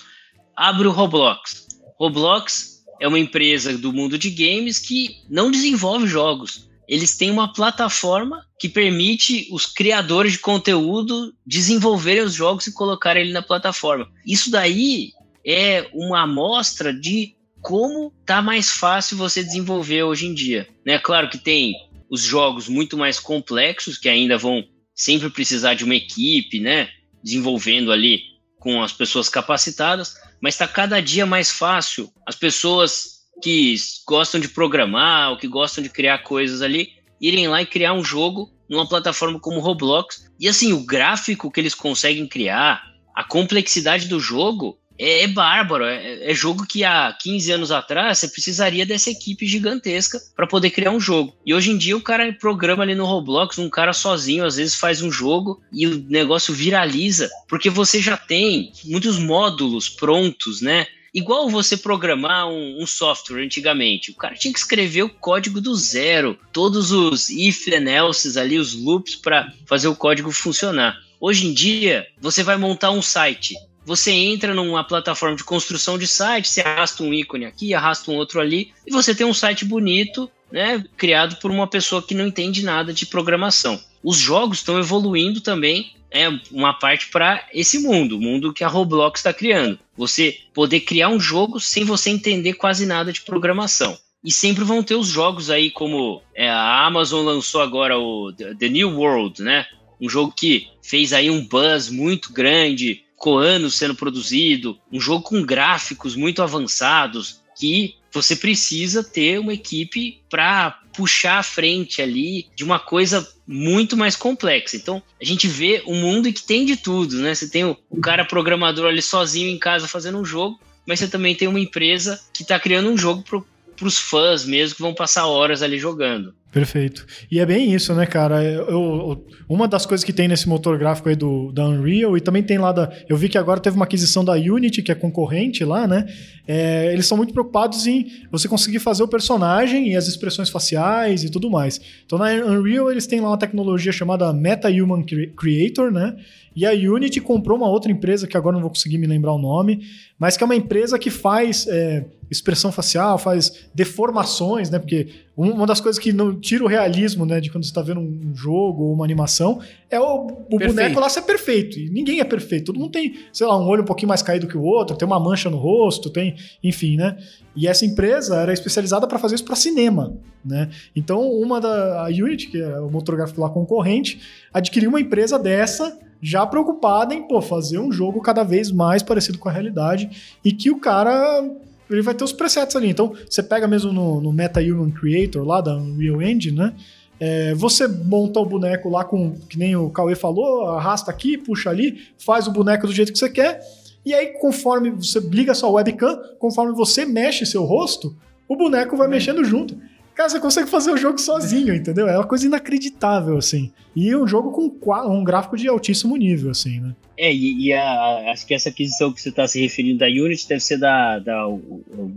[0.56, 1.68] abre o Roblox.
[2.00, 6.68] Roblox é uma empresa do mundo de games que não desenvolve jogos.
[6.88, 13.24] Eles têm uma plataforma que permite os criadores de conteúdo desenvolverem os jogos e colocarem
[13.24, 14.10] ele na plataforma.
[14.26, 15.12] Isso daí
[15.46, 20.68] é uma amostra de como tá mais fácil você desenvolver hoje em dia.
[20.86, 20.98] Né?
[20.98, 21.76] Claro que tem
[22.10, 24.64] os jogos muito mais complexos que ainda vão
[24.96, 26.90] sempre precisar de uma equipe, né?
[27.24, 28.22] Desenvolvendo ali
[28.58, 32.12] com as pessoas capacitadas, mas está cada dia mais fácil.
[32.28, 36.90] As pessoas que gostam de programar ou que gostam de criar coisas ali
[37.22, 40.30] irem lá e criar um jogo numa plataforma como Roblox.
[40.40, 42.84] E assim, o gráfico que eles conseguem criar,
[43.16, 45.86] a complexidade do jogo é, é bárbaro.
[45.86, 50.70] É, é, jogo que há 15 anos atrás você precisaria dessa equipe gigantesca para poder
[50.72, 51.34] criar um jogo.
[51.46, 54.76] E hoje em dia o cara programa ali no Roblox, um cara sozinho às vezes
[54.76, 60.86] faz um jogo e o negócio viraliza, porque você já tem muitos módulos prontos, né?
[61.12, 64.12] Igual você programar um, um, software antigamente.
[64.12, 68.60] O cara tinha que escrever o código do zero, todos os if and else ali,
[68.60, 71.00] os loops para fazer o código funcionar.
[71.20, 73.56] Hoje em dia, você vai montar um site
[73.90, 78.14] você entra numa plataforma de construção de site, você arrasta um ícone aqui, arrasta um
[78.14, 82.28] outro ali, e você tem um site bonito, né, criado por uma pessoa que não
[82.28, 83.82] entende nada de programação.
[84.04, 88.68] Os jogos estão evoluindo também, é uma parte para esse mundo, o mundo que a
[88.68, 89.80] Roblox está criando.
[89.98, 93.98] Você poder criar um jogo sem você entender quase nada de programação.
[94.24, 98.70] E sempre vão ter os jogos aí, como é, a Amazon lançou agora o The
[98.70, 99.66] New World, né?
[100.00, 105.24] Um jogo que fez aí um buzz muito grande, ficou anos sendo produzido, um jogo
[105.24, 112.48] com gráficos muito avançados, que você precisa ter uma equipe para puxar a frente ali
[112.56, 114.78] de uma coisa muito mais complexa.
[114.78, 117.36] Então, a gente vê um mundo que tem de tudo, né?
[117.36, 120.58] Você tem o, o cara programador ali sozinho em casa fazendo um jogo,
[120.88, 124.78] mas você também tem uma empresa que está criando um jogo para os fãs mesmo
[124.78, 126.34] que vão passar horas ali jogando.
[126.52, 127.06] Perfeito.
[127.30, 128.44] E é bem isso, né, cara?
[128.44, 132.22] Eu, eu, uma das coisas que tem nesse motor gráfico aí do, da Unreal, e
[132.22, 132.92] também tem lá da.
[133.08, 136.08] Eu vi que agora teve uma aquisição da Unity, que é concorrente lá, né?
[136.48, 141.24] É, eles são muito preocupados em você conseguir fazer o personagem e as expressões faciais
[141.24, 141.80] e tudo mais.
[142.04, 145.04] Então na Unreal eles têm lá uma tecnologia chamada Meta Human
[145.38, 146.16] Creator, né?
[146.60, 149.38] E a Unity comprou uma outra empresa que agora não vou conseguir me lembrar o
[149.38, 149.88] nome,
[150.20, 151.66] mas que é uma empresa que faz.
[151.68, 154.78] É, expressão facial, faz deformações, né?
[154.78, 158.00] Porque uma das coisas que não tira o realismo, né, de quando você está vendo
[158.00, 161.80] um jogo ou uma animação, é o, o boneco lá ser perfeito.
[161.80, 162.66] E ninguém é perfeito.
[162.66, 165.08] Todo mundo tem, sei lá, um olho um pouquinho mais caído que o outro, tem
[165.08, 167.18] uma mancha no rosto, tem, enfim, né?
[167.56, 170.70] E essa empresa era especializada para fazer isso para cinema, né?
[170.96, 174.22] Então, uma da a Unity, que é o motor gráfico lá concorrente,
[174.54, 179.38] adquiriu uma empresa dessa já preocupada em pô, fazer um jogo cada vez mais parecido
[179.38, 181.44] com a realidade e que o cara
[181.90, 182.90] ele vai ter os presets ali.
[182.90, 186.74] Então, você pega mesmo no, no Meta Human Creator lá da Unreal Engine, né?
[187.20, 191.70] É, você monta o boneco lá com, que nem o Cauê falou, arrasta aqui, puxa
[191.70, 193.60] ali, faz o boneco do jeito que você quer.
[194.06, 198.16] E aí, conforme você liga sua webcam, conforme você mexe seu rosto,
[198.48, 199.10] o boneco vai é.
[199.10, 199.76] mexendo junto.
[200.20, 202.06] Cara, você consegue fazer o jogo sozinho, entendeu?
[202.06, 203.72] É uma coisa inacreditável, assim.
[203.96, 206.94] E um jogo com um gráfico de altíssimo nível, assim, né?
[207.18, 210.46] É, e, e a, acho que essa aquisição que você está se referindo da Unity
[210.46, 211.48] deve ser da, da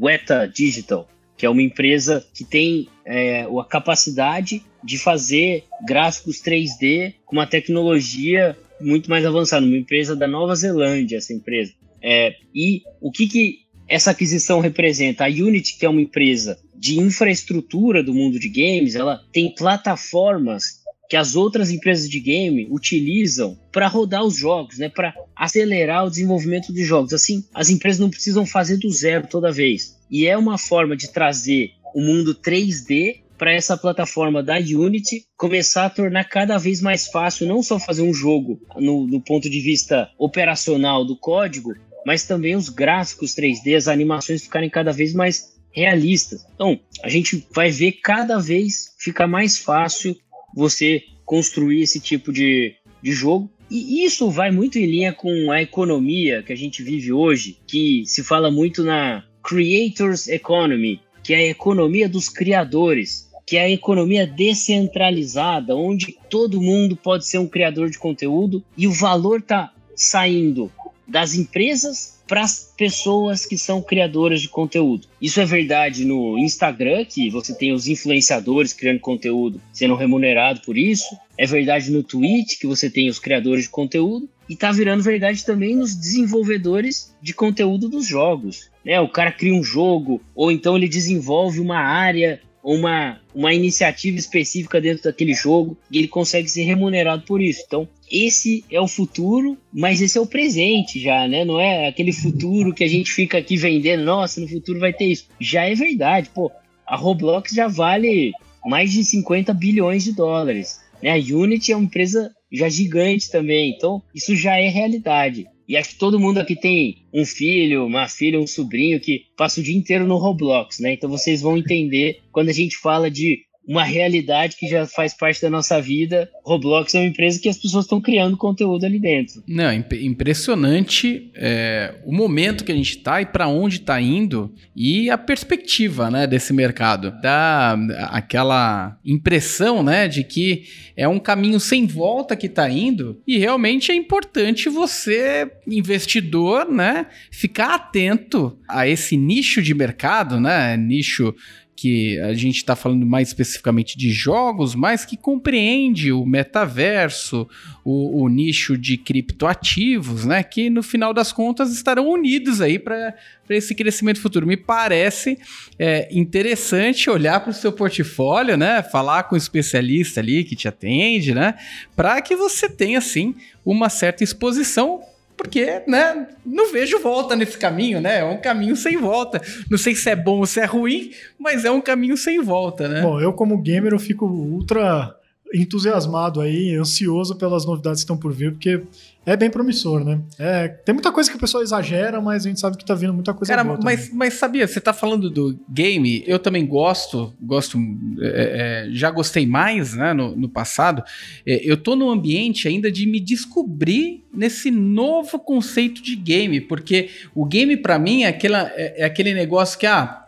[0.00, 7.14] Weta Digital, que é uma empresa que tem é, a capacidade de fazer gráficos 3D
[7.24, 11.72] com uma tecnologia muito mais avançada, uma empresa da Nova Zelândia, essa empresa.
[12.02, 15.24] É, e o que, que essa aquisição representa?
[15.24, 20.82] A Unity, que é uma empresa de infraestrutura do mundo de games, ela tem plataformas
[21.08, 26.10] que as outras empresas de game utilizam para rodar os jogos, né, para acelerar o
[26.10, 27.12] desenvolvimento dos jogos.
[27.12, 29.96] Assim, as empresas não precisam fazer do zero toda vez.
[30.10, 35.84] E é uma forma de trazer o mundo 3D para essa plataforma da Unity começar
[35.86, 39.60] a tornar cada vez mais fácil não só fazer um jogo no, no ponto de
[39.60, 41.74] vista operacional do código,
[42.04, 46.46] mas também os gráficos 3D, as animações ficarem cada vez mais realistas.
[46.54, 50.16] Então, a gente vai ver cada vez ficar mais fácil
[50.54, 53.50] você construir esse tipo de, de jogo.
[53.70, 58.02] E isso vai muito em linha com a economia que a gente vive hoje, que
[58.04, 63.70] se fala muito na Creators Economy, que é a economia dos criadores, que é a
[63.70, 69.72] economia descentralizada, onde todo mundo pode ser um criador de conteúdo e o valor está
[69.96, 70.70] saindo
[71.06, 75.06] das empresas para as pessoas que são criadoras de conteúdo.
[75.20, 80.76] Isso é verdade no Instagram, que você tem os influenciadores criando conteúdo sendo remunerado por
[80.76, 81.16] isso.
[81.36, 84.28] É verdade no Twitch, que você tem os criadores de conteúdo.
[84.48, 88.70] E tá virando verdade também nos desenvolvedores de conteúdo dos jogos.
[88.84, 89.00] Né?
[89.00, 94.80] O cara cria um jogo, ou então ele desenvolve uma área uma, uma iniciativa específica
[94.80, 97.62] dentro daquele jogo e ele consegue ser remunerado por isso.
[97.66, 101.44] Então, esse é o futuro, mas esse é o presente já, né?
[101.44, 105.06] Não é aquele futuro que a gente fica aqui vendendo, nossa, no futuro vai ter
[105.06, 105.26] isso.
[105.40, 106.50] Já é verdade, pô.
[106.86, 108.32] A Roblox já vale
[108.64, 110.80] mais de 50 bilhões de dólares.
[111.02, 111.10] Né?
[111.10, 115.46] A Unity é uma empresa já gigante também, então isso já é realidade.
[115.68, 119.60] E acho que todo mundo aqui tem um filho, uma filha, um sobrinho que passa
[119.60, 120.92] o dia inteiro no Roblox, né?
[120.92, 125.40] Então vocês vão entender quando a gente fala de uma realidade que já faz parte
[125.40, 126.28] da nossa vida.
[126.44, 129.42] Roblox é uma empresa que as pessoas estão criando conteúdo ali dentro.
[129.46, 134.52] Não, imp impressionante é, o momento que a gente está e para onde está indo
[134.74, 137.12] e a perspectiva né, desse mercado.
[137.22, 137.76] Dá
[138.08, 140.64] aquela impressão né, de que
[140.96, 147.06] é um caminho sem volta que está indo e realmente é importante você, investidor, né,
[147.30, 151.34] ficar atento a esse nicho de mercado, né, nicho
[151.74, 157.48] que a gente está falando mais especificamente de jogos, mas que compreende o metaverso,
[157.84, 160.42] o, o, nicho de criptoativos, né?
[160.42, 163.14] Que no final das contas estarão unidos aí para
[163.48, 164.46] esse crescimento futuro.
[164.46, 165.38] Me parece
[165.78, 168.82] é, interessante olhar para o seu portfólio, né?
[168.82, 171.54] Falar com o especialista ali que te atende, né?
[171.96, 175.00] Para que você tenha, assim, uma certa exposição
[175.36, 178.20] porque, né, não vejo volta nesse caminho, né?
[178.20, 179.40] É um caminho sem volta.
[179.70, 182.88] Não sei se é bom ou se é ruim, mas é um caminho sem volta,
[182.88, 183.00] né?
[183.02, 185.14] Bom, eu como gamer eu fico ultra
[185.54, 188.82] entusiasmado aí, ansioso pelas novidades que estão por vir, porque
[189.24, 190.20] é bem promissor, né?
[190.38, 193.12] É, tem muita coisa que o pessoal exagera, mas a gente sabe que tá vindo
[193.12, 197.32] muita coisa Cara, boa mas, mas sabia, você tá falando do game, eu também gosto,
[197.40, 197.78] gosto,
[198.20, 201.04] é, é, já gostei mais, né, no, no passado.
[201.46, 207.10] É, eu tô no ambiente ainda de me descobrir nesse novo conceito de game, porque
[207.34, 210.24] o game para mim é, aquela, é, é aquele negócio que, ah,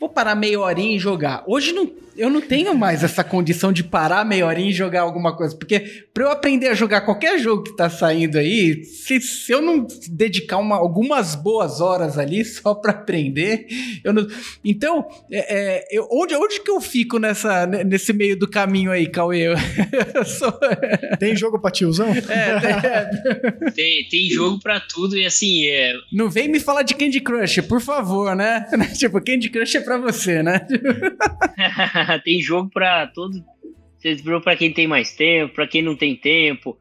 [0.00, 1.44] vou parar meia horinha e jogar.
[1.46, 5.36] Hoje não eu não tenho mais essa condição de parar meia horinha e jogar alguma
[5.36, 5.56] coisa.
[5.56, 5.80] Porque
[6.12, 9.86] para eu aprender a jogar qualquer jogo que tá saindo aí, se, se eu não
[10.08, 13.66] dedicar uma, algumas boas horas ali só para aprender,
[14.04, 14.26] eu não.
[14.64, 19.06] Então, é, é, eu, onde, onde que eu fico nessa, nesse meio do caminho aí,
[19.06, 19.48] Cauê?
[19.48, 19.54] Eu,
[20.14, 20.52] eu sou...
[21.18, 22.08] Tem jogo pra tiozão?
[22.08, 23.04] É,
[23.70, 25.66] tem, tem, tem jogo pra tudo e assim.
[25.66, 25.94] É...
[26.12, 28.66] Não vem me falar de Candy Crush, por favor, né?
[28.96, 30.66] tipo, Candy Crush é pra você, né?
[32.24, 33.44] tem jogo para todo.
[34.42, 36.78] para quem tem mais tempo, para quem não tem tempo.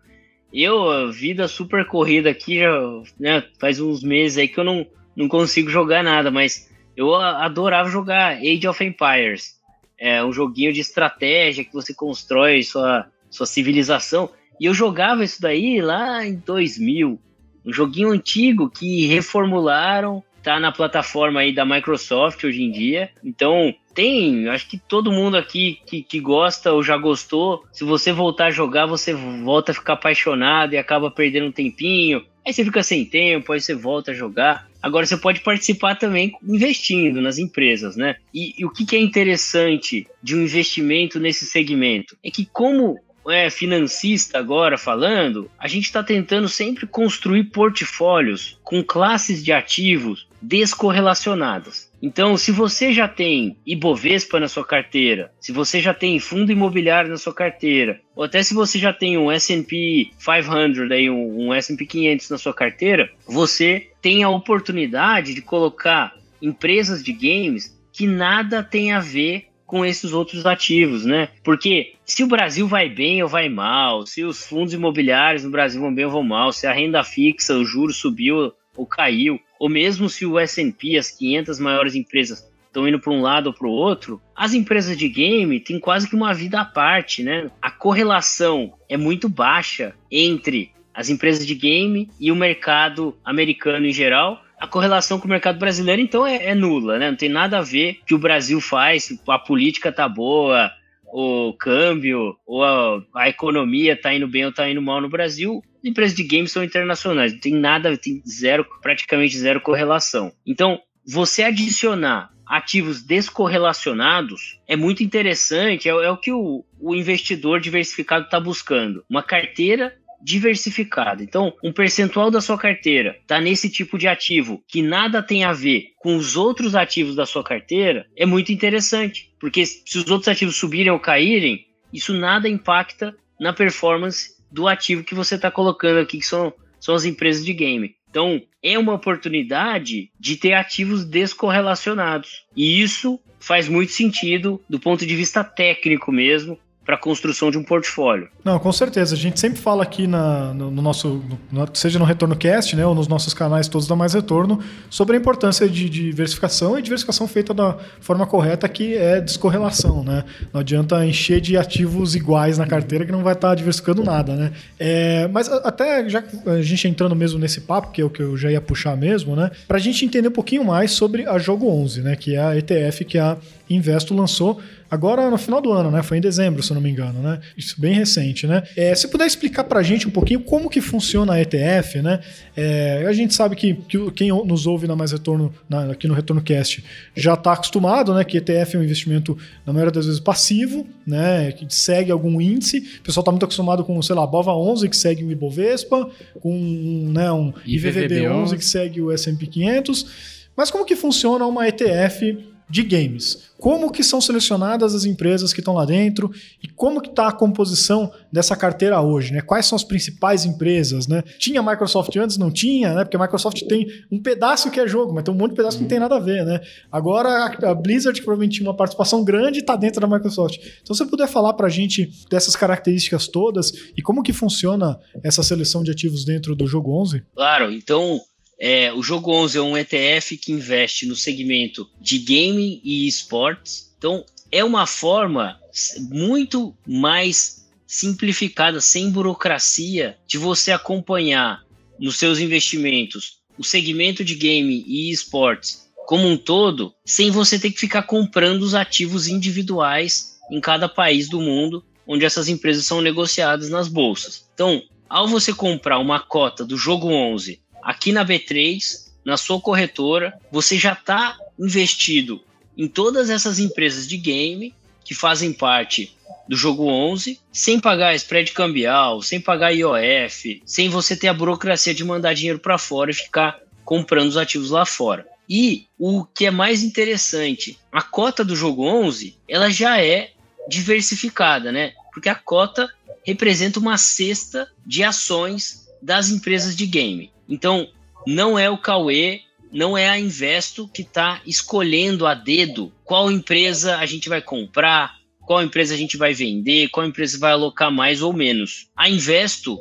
[0.54, 5.28] Eu, vida super corrida aqui, já, né, faz uns meses aí que eu não, não
[5.30, 9.60] consigo jogar nada, mas eu adorava jogar Age of Empires.
[9.98, 14.30] É um joguinho de estratégia que você constrói sua, sua civilização.
[14.60, 17.20] E eu jogava isso daí lá em 2000.
[17.66, 23.12] Um joguinho antigo que reformularam tá na plataforma aí da Microsoft hoje em dia.
[23.24, 28.12] Então, tem, acho que todo mundo aqui que, que gosta ou já gostou, se você
[28.12, 32.26] voltar a jogar, você volta a ficar apaixonado e acaba perdendo um tempinho.
[32.46, 34.68] Aí você fica sem tempo, aí você volta a jogar.
[34.82, 38.16] Agora você pode participar também investindo nas empresas, né?
[38.34, 43.00] E, e o que, que é interessante de um investimento nesse segmento é que como
[43.30, 50.28] é, financista agora falando, a gente está tentando sempre construir portfólios com classes de ativos
[50.42, 51.91] descorrelacionadas.
[52.02, 57.12] Então, se você já tem Ibovespa na sua carteira, se você já tem fundo imobiliário
[57.12, 61.54] na sua carteira, ou até se você já tem um S&P 500, aí um, um
[61.54, 68.08] S&P 500 na sua carteira, você tem a oportunidade de colocar empresas de games que
[68.08, 71.30] nada tem a ver com esses outros ativos, né?
[71.44, 75.80] Porque se o Brasil vai bem ou vai mal, se os fundos imobiliários no Brasil
[75.80, 79.70] vão bem ou vão mal, se a renda fixa, o juro subiu ou caiu, ou
[79.70, 83.68] mesmo se o S&P, as 500 maiores empresas estão indo para um lado ou para
[83.68, 87.52] o outro, as empresas de game têm quase que uma vida à parte, né?
[87.62, 93.94] A correlação é muito baixa entre as empresas de game e o mercado americano em
[93.94, 97.12] geral, a correlação com o mercado brasileiro, então, é, é, nula, né?
[97.12, 100.72] Não tem nada a ver que o Brasil faz, a política tá boa,
[101.12, 105.62] o câmbio, ou a, a economia tá indo bem ou tá indo mal no Brasil.
[105.78, 110.32] As empresas de games são internacionais, não tem nada, tem zero, praticamente zero correlação.
[110.46, 117.62] Então, você adicionar ativos descorrelacionados é muito interessante, é, é o que o, o investidor
[117.62, 119.04] diversificado está buscando.
[119.10, 121.24] Uma carteira diversificada.
[121.24, 125.54] Então, um percentual da sua carteira está nesse tipo de ativo que nada tem a
[125.54, 130.28] ver com os outros ativos da sua carteira, é muito interessante, porque se os outros
[130.28, 136.00] ativos subirem ou caírem, isso nada impacta na performance do ativo que você está colocando
[136.00, 137.96] aqui, que são, são as empresas de game.
[138.10, 142.46] Então, é uma oportunidade de ter ativos descorrelacionados.
[142.56, 147.58] E isso faz muito sentido do ponto de vista técnico mesmo, para a construção de
[147.58, 148.28] um portfólio.
[148.44, 149.14] Não, com certeza.
[149.14, 152.86] A gente sempre fala aqui na, no, no, nosso, no, seja no Retorno Cast, né,
[152.86, 154.60] ou nos nossos canais todos da Mais Retorno,
[154.90, 160.04] sobre a importância de, diversificação e diversificação feita da forma correta, que é descorrelação.
[160.04, 160.24] Né?
[160.52, 164.36] Não adianta encher de ativos iguais na carteira que não vai estar tá diversificando nada.
[164.36, 164.52] Né?
[164.80, 168.36] É, mas até já a gente entrando mesmo nesse papo, que é o que eu
[168.36, 171.68] já ia puxar mesmo, né, para a gente entender um pouquinho mais sobre a Jogo
[171.70, 173.38] 11, né, que é a ETF que a
[173.76, 174.60] Investo lançou
[174.90, 176.04] agora no final do ano, né?
[176.04, 177.40] Foi em dezembro, se eu não me engano, né?
[177.58, 178.64] Isso bem recente, né?
[178.76, 182.20] É, se puder explicar para a gente um pouquinho como que funciona a ETF, né?
[182.56, 186.14] É, a gente sabe que, que, quem nos ouve na Mais Retorno, na, aqui no
[186.14, 186.84] Retorno Cast,
[187.16, 188.26] já está acostumado, né?
[188.26, 191.54] Que ETF é um investimento, na maioria das vezes, passivo, né?
[191.54, 192.80] Que segue algum índice.
[193.00, 196.10] O pessoal está muito acostumado com, sei lá, Bova 11, que segue o Ibovespa,
[196.42, 200.42] com né, um IVVB 11, que segue o S&P 500.
[200.56, 203.52] Mas como que funciona uma ETF de games.
[203.60, 206.32] Como que são selecionadas as empresas que estão lá dentro
[206.64, 209.42] e como que está a composição dessa carteira hoje, né?
[209.42, 211.22] Quais são as principais empresas, né?
[211.38, 213.04] Tinha Microsoft antes, não tinha, né?
[213.04, 215.78] Porque a Microsoft tem um pedaço que é jogo, mas tem um monte de pedaço
[215.78, 216.60] que não tem nada a ver, né?
[216.92, 220.58] Agora a Blizzard, que provavelmente tinha uma participação grande, está dentro da Microsoft.
[220.82, 224.98] Então, se você puder falar para a gente dessas características todas e como que funciona
[225.22, 227.22] essa seleção de ativos dentro do jogo 11?
[227.36, 228.20] Claro, então
[228.64, 233.92] é, o jogo 11 é um ETF que investe no segmento de gaming e esportes.
[233.98, 235.60] Então, é uma forma
[235.98, 241.66] muito mais simplificada, sem burocracia, de você acompanhar
[242.00, 247.72] nos seus investimentos o segmento de game e esportes como um todo, sem você ter
[247.72, 253.02] que ficar comprando os ativos individuais em cada país do mundo onde essas empresas são
[253.02, 254.48] negociadas nas bolsas.
[254.54, 260.34] Então, ao você comprar uma cota do jogo 11 aqui na B3, na sua corretora,
[260.52, 262.42] você já está investido
[262.78, 264.74] em todas essas empresas de game
[265.04, 266.16] que fazem parte
[266.48, 271.94] do jogo 11, sem pagar spread cambial, sem pagar IOF, sem você ter a burocracia
[271.94, 275.26] de mandar dinheiro para fora e ficar comprando os ativos lá fora.
[275.50, 280.32] E o que é mais interessante, a cota do jogo 11, ela já é
[280.68, 281.94] diversificada, né?
[282.14, 282.90] Porque a cota
[283.26, 287.32] representa uma cesta de ações das empresas de game.
[287.52, 287.88] Então,
[288.26, 289.42] não é o Cauê,
[289.72, 295.18] não é a Investo que está escolhendo a dedo qual empresa a gente vai comprar,
[295.46, 298.88] qual empresa a gente vai vender, qual empresa vai alocar mais ou menos.
[298.96, 299.78] A Investo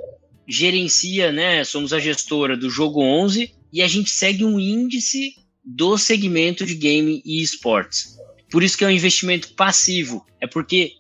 [0.49, 1.63] gerencia, né?
[1.63, 6.75] Somos a gestora do jogo 11 e a gente segue um índice do segmento de
[6.75, 8.17] game e esportes.
[8.51, 10.27] Por isso que é um investimento passivo.
[10.41, 10.95] É porque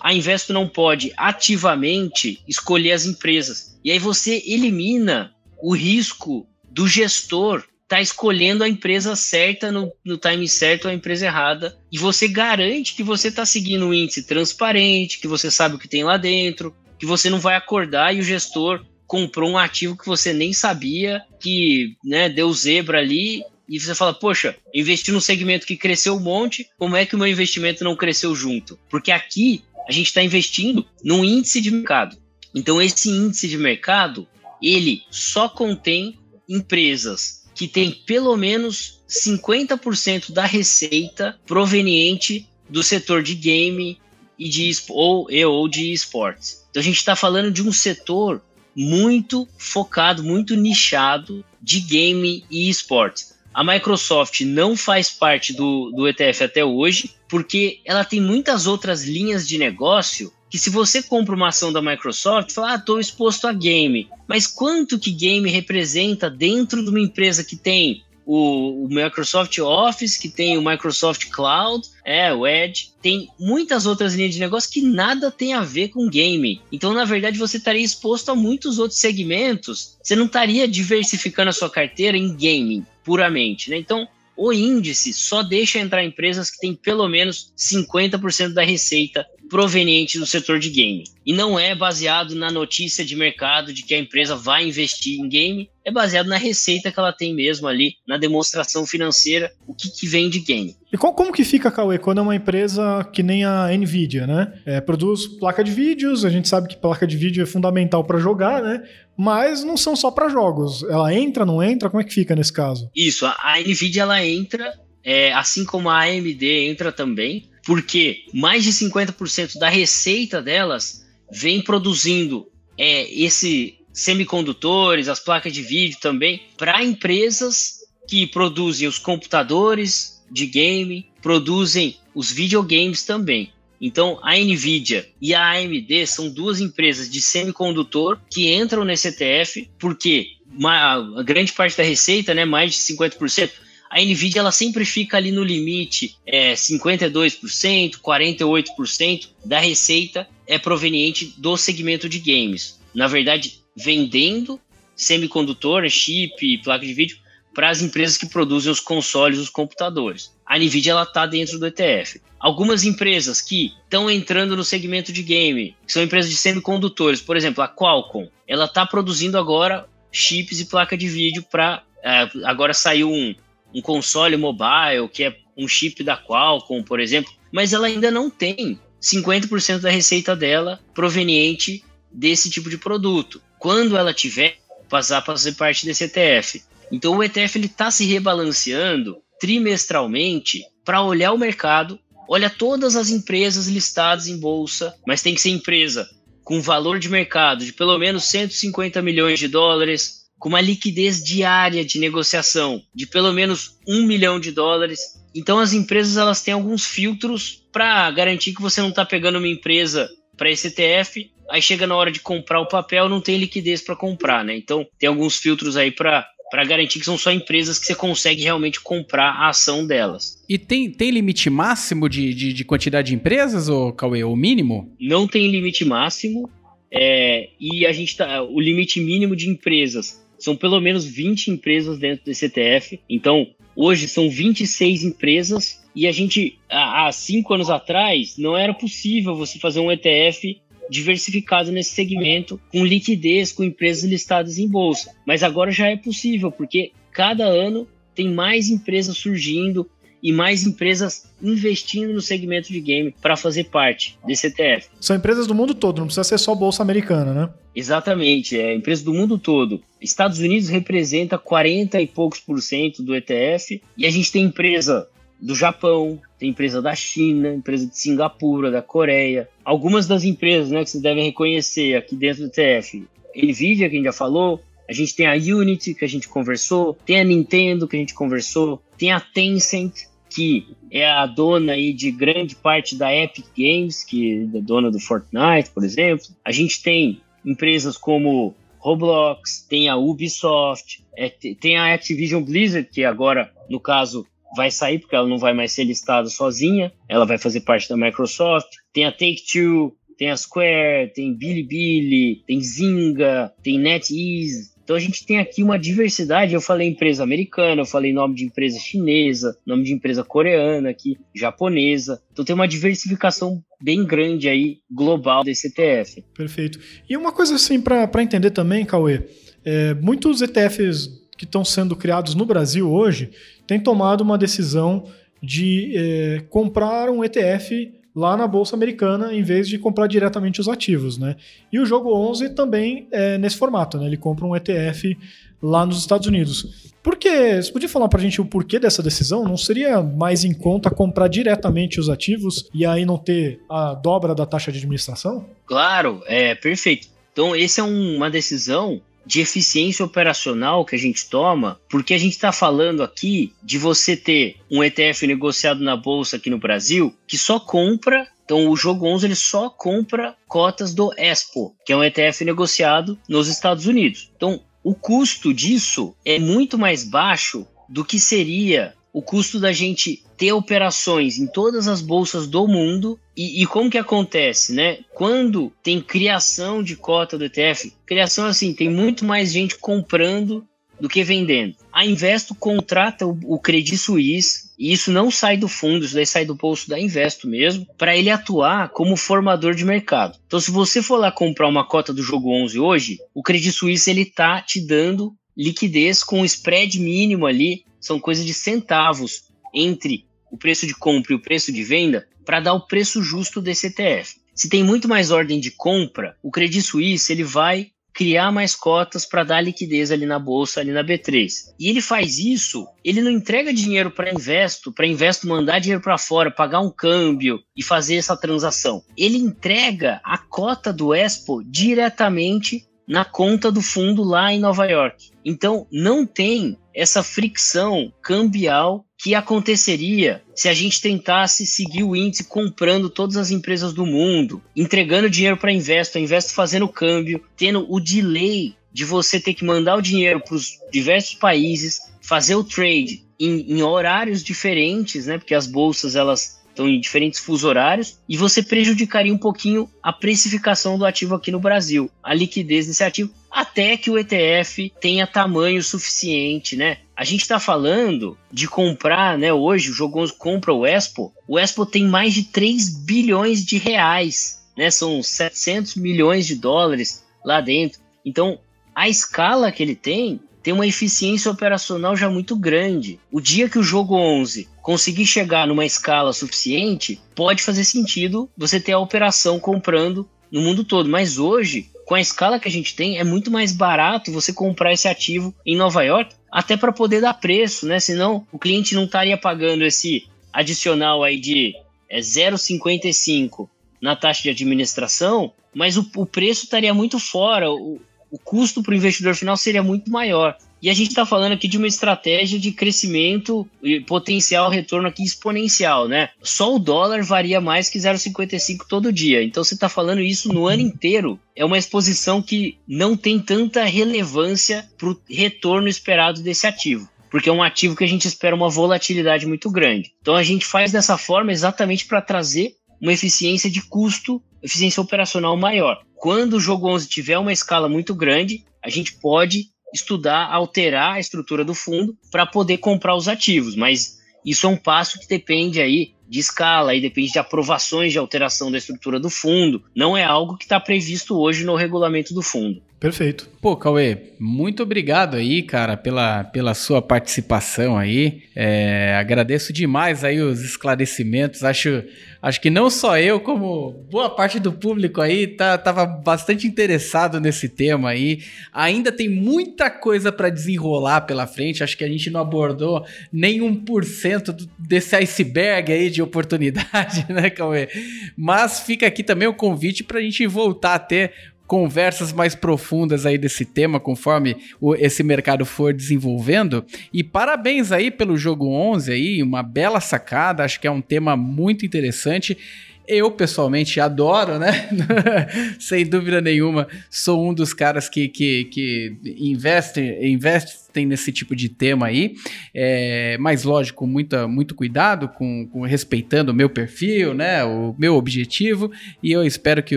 [0.00, 3.76] a Investo não pode ativamente escolher as empresas.
[3.84, 10.18] E aí você elimina o risco do gestor está escolhendo a empresa certa no, no
[10.18, 11.78] time certo ou a empresa errada.
[11.90, 15.88] E você garante que você está seguindo um índice transparente, que você sabe o que
[15.88, 20.06] tem lá dentro, que você não vai acordar e o gestor comprou um ativo que
[20.06, 25.66] você nem sabia, que né, deu zebra ali, e você fala, poxa, investi num segmento
[25.66, 28.78] que cresceu um monte, como é que o meu investimento não cresceu junto?
[28.88, 32.16] Porque aqui a gente está investindo num índice de mercado.
[32.54, 34.26] Então, esse índice de mercado,
[34.62, 43.34] ele só contém empresas que têm pelo menos 50% da receita proveniente do setor de
[43.34, 43.98] game
[44.38, 46.64] e de ou, ou de esportes.
[46.70, 48.42] Então a gente está falando de um setor
[48.74, 53.34] muito focado, muito nichado de game e esportes.
[53.52, 59.04] A Microsoft não faz parte do, do ETF até hoje, porque ela tem muitas outras
[59.04, 63.46] linhas de negócio que se você compra uma ação da Microsoft, fala, ah, estou exposto
[63.46, 64.06] a game.
[64.28, 70.18] Mas quanto que game representa dentro de uma empresa que tem o, o, Microsoft Office,
[70.18, 74.82] que tem o Microsoft Cloud, é, o Edge, tem muitas outras linhas de negócio que
[74.82, 76.60] nada tem a ver com game.
[76.70, 79.96] Então, na verdade, você estaria exposto a muitos outros segmentos.
[80.02, 83.78] Você não estaria diversificando a sua carteira em gaming puramente, né?
[83.78, 90.18] Então, o índice só deixa entrar empresas que têm pelo menos 50% da receita proveniente
[90.18, 91.04] do setor de game.
[91.26, 95.28] E não é baseado na notícia de mercado de que a empresa vai investir em
[95.28, 99.90] game, é baseado na receita que ela tem mesmo ali, na demonstração financeira, o que,
[99.90, 100.74] que vem de game.
[100.90, 104.54] E como, como que fica, Cauê, quando é uma empresa que nem a Nvidia, né?
[104.64, 108.18] É, produz placa de vídeos, a gente sabe que placa de vídeo é fundamental para
[108.18, 108.82] jogar, né?
[109.18, 110.82] Mas não são só para jogos.
[110.84, 111.90] Ela entra, não entra?
[111.90, 112.90] Como é que fica nesse caso?
[112.96, 114.72] Isso, a, a Nvidia ela entra,
[115.04, 121.62] é, assim como a AMD entra também, porque mais de 50% da receita delas vem
[121.62, 130.22] produzindo é, esse semicondutores, as placas de vídeo também, para empresas que produzem os computadores
[130.30, 133.52] de game, produzem os videogames também.
[133.80, 139.68] Então, a Nvidia e a AMD são duas empresas de semicondutor que entram nesse ETF,
[139.78, 143.50] porque uma, a grande parte da receita, né, mais de 50%,
[143.92, 151.34] a Nvidia ela sempre fica ali no limite, é 52%, 48% da receita é proveniente
[151.36, 152.80] do segmento de games.
[152.94, 154.58] Na verdade, vendendo
[154.96, 157.18] semicondutor, chip, placa de vídeo
[157.54, 160.34] para as empresas que produzem os consoles, os computadores.
[160.46, 162.18] A Nvidia ela está dentro do ETF.
[162.40, 167.36] Algumas empresas que estão entrando no segmento de game, que são empresas de semicondutores, por
[167.36, 172.74] exemplo, a Qualcomm, ela está produzindo agora chips e placa de vídeo para é, agora
[172.74, 173.34] saiu um,
[173.74, 178.30] um console mobile, que é um chip da Qualcomm, por exemplo, mas ela ainda não
[178.30, 183.42] tem 50% da receita dela proveniente desse tipo de produto.
[183.58, 184.58] Quando ela tiver,
[184.88, 186.62] passar para fazer parte desse ETF.
[186.90, 191.98] Então o ETF está se rebalanceando trimestralmente para olhar o mercado,
[192.28, 196.08] olha todas as empresas listadas em bolsa, mas tem que ser empresa
[196.44, 201.84] com valor de mercado de pelo menos 150 milhões de dólares, com uma liquidez diária
[201.84, 204.98] de negociação de pelo menos um milhão de dólares.
[205.32, 209.46] Então as empresas elas têm alguns filtros para garantir que você não está pegando uma
[209.46, 213.82] empresa para esse ETF, aí chega na hora de comprar o papel, não tem liquidez
[213.82, 214.56] para comprar, né?
[214.56, 218.42] Então tem alguns filtros aí para para garantir que são só empresas que você consegue
[218.42, 220.44] realmente comprar a ação delas.
[220.46, 224.94] E tem, tem limite máximo de, de, de quantidade de empresas, ou Cauê, o mínimo?
[225.00, 226.50] Não tem limite máximo.
[226.92, 228.42] É, e a gente tá.
[228.42, 233.00] O limite mínimo de empresas são pelo menos 20 empresas dentro desse ETF.
[233.08, 239.36] Então, hoje são 26 empresas e a gente, há cinco anos atrás, não era possível
[239.36, 245.14] você fazer um ETF diversificado nesse segmento, com liquidez, com empresas listadas em bolsa.
[245.26, 249.88] Mas agora já é possível, porque cada ano tem mais empresas surgindo,
[250.22, 254.88] e mais empresas investindo no segmento de game para fazer parte desse ETF.
[255.00, 257.50] São empresas do mundo todo, não precisa ser só bolsa americana, né?
[257.74, 259.82] Exatamente, é empresas do mundo todo.
[260.00, 265.08] Estados Unidos representa 40 e poucos por cento do ETF e a gente tem empresa
[265.40, 269.48] do Japão, tem empresa da China, empresa de Singapura, da Coreia.
[269.64, 273.04] Algumas das empresas né, que vocês devem reconhecer aqui dentro do ETF.
[273.34, 276.96] Nvidia, que a gente já falou, a gente tem a Unity, que a gente conversou,
[277.04, 280.04] tem a Nintendo, que a gente conversou, tem a Tencent,
[280.34, 285.00] que é a dona aí de grande parte da Epic Games, que é dona do
[285.00, 286.26] Fortnite, por exemplo.
[286.44, 293.04] A gente tem empresas como Roblox, tem a Ubisoft, é, tem a Activision Blizzard, que
[293.04, 294.26] agora, no caso,
[294.56, 297.96] vai sair porque ela não vai mais ser listada sozinha, ela vai fazer parte da
[297.96, 298.68] Microsoft.
[298.92, 305.24] Tem a Take-Two, tem a Square, tem Bilibili, tem Zynga, tem NetEase, Então a gente
[305.24, 306.54] tem aqui uma diversidade.
[306.54, 311.18] Eu falei empresa americana, eu falei nome de empresa chinesa, nome de empresa coreana aqui,
[311.34, 312.20] japonesa.
[312.32, 316.24] Então tem uma diversificação bem grande aí, global desse ETF.
[316.34, 316.78] Perfeito.
[317.08, 319.22] E uma coisa assim, para entender também, Cauê,
[319.64, 323.30] é, muitos ETFs que estão sendo criados no Brasil hoje
[323.66, 325.04] têm tomado uma decisão
[325.42, 330.68] de é, comprar um ETF lá na bolsa americana em vez de comprar diretamente os
[330.68, 331.36] ativos, né?
[331.72, 334.06] E o jogo 11 também é nesse formato, né?
[334.06, 335.16] Ele compra um ETF
[335.62, 336.92] lá nos Estados Unidos.
[337.02, 337.60] Por quê?
[337.60, 339.44] Você podia falar para a gente o porquê dessa decisão?
[339.44, 344.34] Não seria mais em conta comprar diretamente os ativos e aí não ter a dobra
[344.34, 345.46] da taxa de administração?
[345.66, 347.08] Claro, é perfeito.
[347.32, 352.18] Então, essa é um, uma decisão de eficiência operacional que a gente toma, porque a
[352.18, 357.14] gente está falando aqui de você ter um ETF negociado na bolsa aqui no Brasil
[357.26, 358.26] que só compra.
[358.44, 363.18] Então, o jogo 11 ele só compra cotas do Expo, que é um ETF negociado
[363.28, 364.30] nos Estados Unidos.
[364.36, 370.24] Então, o custo disso é muito mais baixo do que seria o custo da gente
[370.42, 374.98] ter operações em todas as bolsas do mundo e, e, como que acontece, né?
[375.14, 380.66] Quando tem criação de cota do ETF, criação assim, tem muito mais gente comprando
[381.00, 381.76] do que vendendo.
[381.92, 386.26] A Investo contrata o, o Credit Suisse e isso não sai do fundo, isso daí
[386.26, 390.36] sai do bolso da Investo mesmo, para ele atuar como formador de mercado.
[390.44, 394.10] Então, se você for lá comprar uma cota do jogo 11 hoje, o Credit Suisse
[394.10, 400.26] ele tá te dando liquidez com um spread mínimo ali são coisas de centavos entre
[400.52, 403.86] o preço de compra e o preço de venda para dar o preço justo desse
[403.86, 404.36] ETF.
[404.54, 409.24] Se tem muito mais ordem de compra, o Credit Suisse ele vai criar mais cotas
[409.24, 411.72] para dar liquidez ali na bolsa, ali na B3.
[411.80, 416.18] E ele faz isso, ele não entrega dinheiro para Investo, para Investo mandar dinheiro para
[416.18, 419.02] fora, pagar um câmbio e fazer essa transação.
[419.16, 425.30] Ele entrega a cota do Expo diretamente na conta do fundo lá em Nova York.
[425.44, 432.42] Então, não tem essa fricção cambial que aconteceria se a gente tentasse seguir o índice
[432.42, 438.00] comprando todas as empresas do mundo, entregando dinheiro para Investo, Investo fazendo câmbio, tendo o
[438.00, 443.24] delay de você ter que mandar o dinheiro para os diversos países, fazer o trade
[443.38, 445.38] em, em horários diferentes, né?
[445.38, 450.12] Porque as bolsas elas estão em diferentes fusos horários, e você prejudicaria um pouquinho a
[450.12, 455.26] precificação do ativo aqui no Brasil, a liquidez desse ativo, até que o ETF tenha
[455.26, 456.98] tamanho suficiente, né?
[457.16, 459.52] A gente está falando de comprar, né?
[459.52, 463.78] Hoje o Jogo 11 compra o Expo, o Expo tem mais de 3 bilhões de
[463.78, 464.90] reais, né?
[464.90, 468.00] São 700 milhões de dólares lá dentro.
[468.24, 468.58] Então,
[468.94, 473.18] a escala que ele tem tem uma eficiência operacional já muito grande.
[473.32, 478.80] O dia que o jogo 11 conseguir chegar numa escala suficiente, pode fazer sentido você
[478.80, 481.08] ter a operação comprando no mundo todo.
[481.08, 484.92] Mas hoje, com a escala que a gente tem, é muito mais barato você comprar
[484.92, 487.98] esse ativo em Nova York, até para poder dar preço, né?
[487.98, 491.74] Senão o cliente não estaria pagando esse adicional aí de
[492.10, 493.66] é, 0,55
[494.02, 497.72] na taxa de administração, mas o, o preço estaria muito fora.
[497.72, 497.98] O,
[498.30, 500.54] o custo para o investidor final seria muito maior.
[500.82, 505.22] E a gente está falando aqui de uma estratégia de crescimento e potencial retorno aqui
[505.22, 506.30] exponencial, né?
[506.42, 509.44] Só o dólar varia mais que 0,55 todo dia.
[509.44, 511.38] Então você está falando isso no ano inteiro.
[511.54, 517.48] É uma exposição que não tem tanta relevância para o retorno esperado desse ativo porque
[517.48, 520.12] é um ativo que a gente espera uma volatilidade muito grande.
[520.20, 525.56] Então a gente faz dessa forma exatamente para trazer uma eficiência de custo, eficiência operacional
[525.56, 526.02] maior.
[526.14, 531.20] Quando o jogo 11 tiver uma escala muito grande, a gente pode estudar, alterar a
[531.20, 535.80] estrutura do fundo para poder comprar os ativos, mas isso é um passo que depende
[535.80, 539.84] aí de escala, aí depende de aprovações de alteração da estrutura do fundo.
[539.94, 542.82] Não é algo que está previsto hoje no regulamento do fundo.
[543.02, 543.50] Perfeito.
[543.60, 548.44] Pô, Cauê, muito obrigado aí, cara, pela, pela sua participação aí.
[548.54, 551.64] É, agradeço demais aí os esclarecimentos.
[551.64, 552.04] Acho,
[552.40, 557.40] acho que não só eu, como boa parte do público aí tá, tava bastante interessado
[557.40, 558.44] nesse tema aí.
[558.72, 561.82] Ainda tem muita coisa para desenrolar pela frente.
[561.82, 567.88] Acho que a gente não abordou nem 1% desse iceberg aí de oportunidade, né, Cauê?
[568.36, 571.32] Mas fica aqui também o convite para a gente voltar a ter
[571.66, 576.84] conversas mais profundas aí desse tema conforme o, esse mercado for desenvolvendo.
[577.12, 581.36] E parabéns aí pelo jogo 11 aí, uma bela sacada, acho que é um tema
[581.36, 582.58] muito interessante.
[583.06, 584.88] Eu, pessoalmente, adoro, né?
[585.78, 591.56] Sem dúvida nenhuma, sou um dos caras que, que, que investe, investe tem nesse tipo
[591.56, 592.34] de tema aí.
[592.74, 597.64] É, mas, lógico, muita, muito cuidado com, com respeitando o meu perfil, né?
[597.64, 598.92] O meu objetivo.
[599.22, 599.96] E eu espero que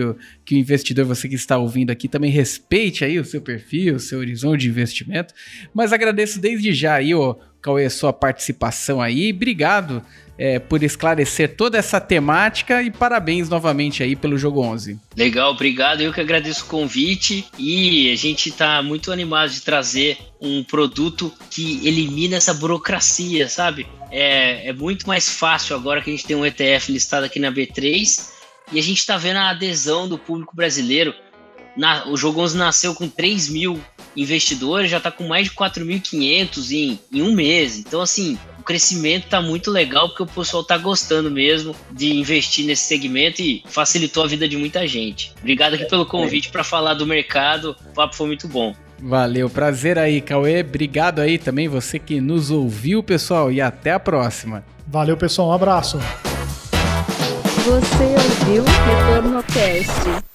[0.00, 3.96] o, que o investidor, você que está ouvindo aqui, também respeite aí o seu perfil,
[3.96, 5.34] o seu horizonte de investimento.
[5.72, 9.32] Mas agradeço desde já aí, ó, Cauê, a sua participação aí.
[9.32, 10.02] Obrigado
[10.38, 14.98] é, por esclarecer toda essa temática e parabéns novamente aí pelo jogo 11.
[15.16, 16.00] Legal, obrigado.
[16.00, 21.32] Eu que agradeço o convite e a gente está muito animado de trazer um produto
[21.50, 23.86] que elimina essa burocracia, sabe?
[24.10, 27.50] É, é muito mais fácil agora que a gente tem um ETF listado aqui na
[27.50, 28.36] B3
[28.72, 31.14] e a gente está vendo a adesão do público brasileiro.
[31.76, 33.80] Na, o jogo 11 nasceu com 3 mil
[34.16, 37.78] investidores, já está com mais de 4.500 em, em um mês.
[37.78, 42.82] Então, assim, crescimento tá muito legal porque o pessoal tá gostando mesmo de investir nesse
[42.82, 45.32] segmento e facilitou a vida de muita gente.
[45.38, 47.76] Obrigado aqui pelo convite para falar do mercado.
[47.90, 48.74] O papo foi muito bom.
[48.98, 50.60] Valeu, prazer aí, Cauê.
[50.60, 54.64] Obrigado aí também você que nos ouviu, pessoal, e até a próxima.
[54.86, 55.50] Valeu, pessoal.
[55.50, 55.98] Um abraço.
[57.64, 58.04] Você
[58.48, 60.25] ouviu Retorno Cast.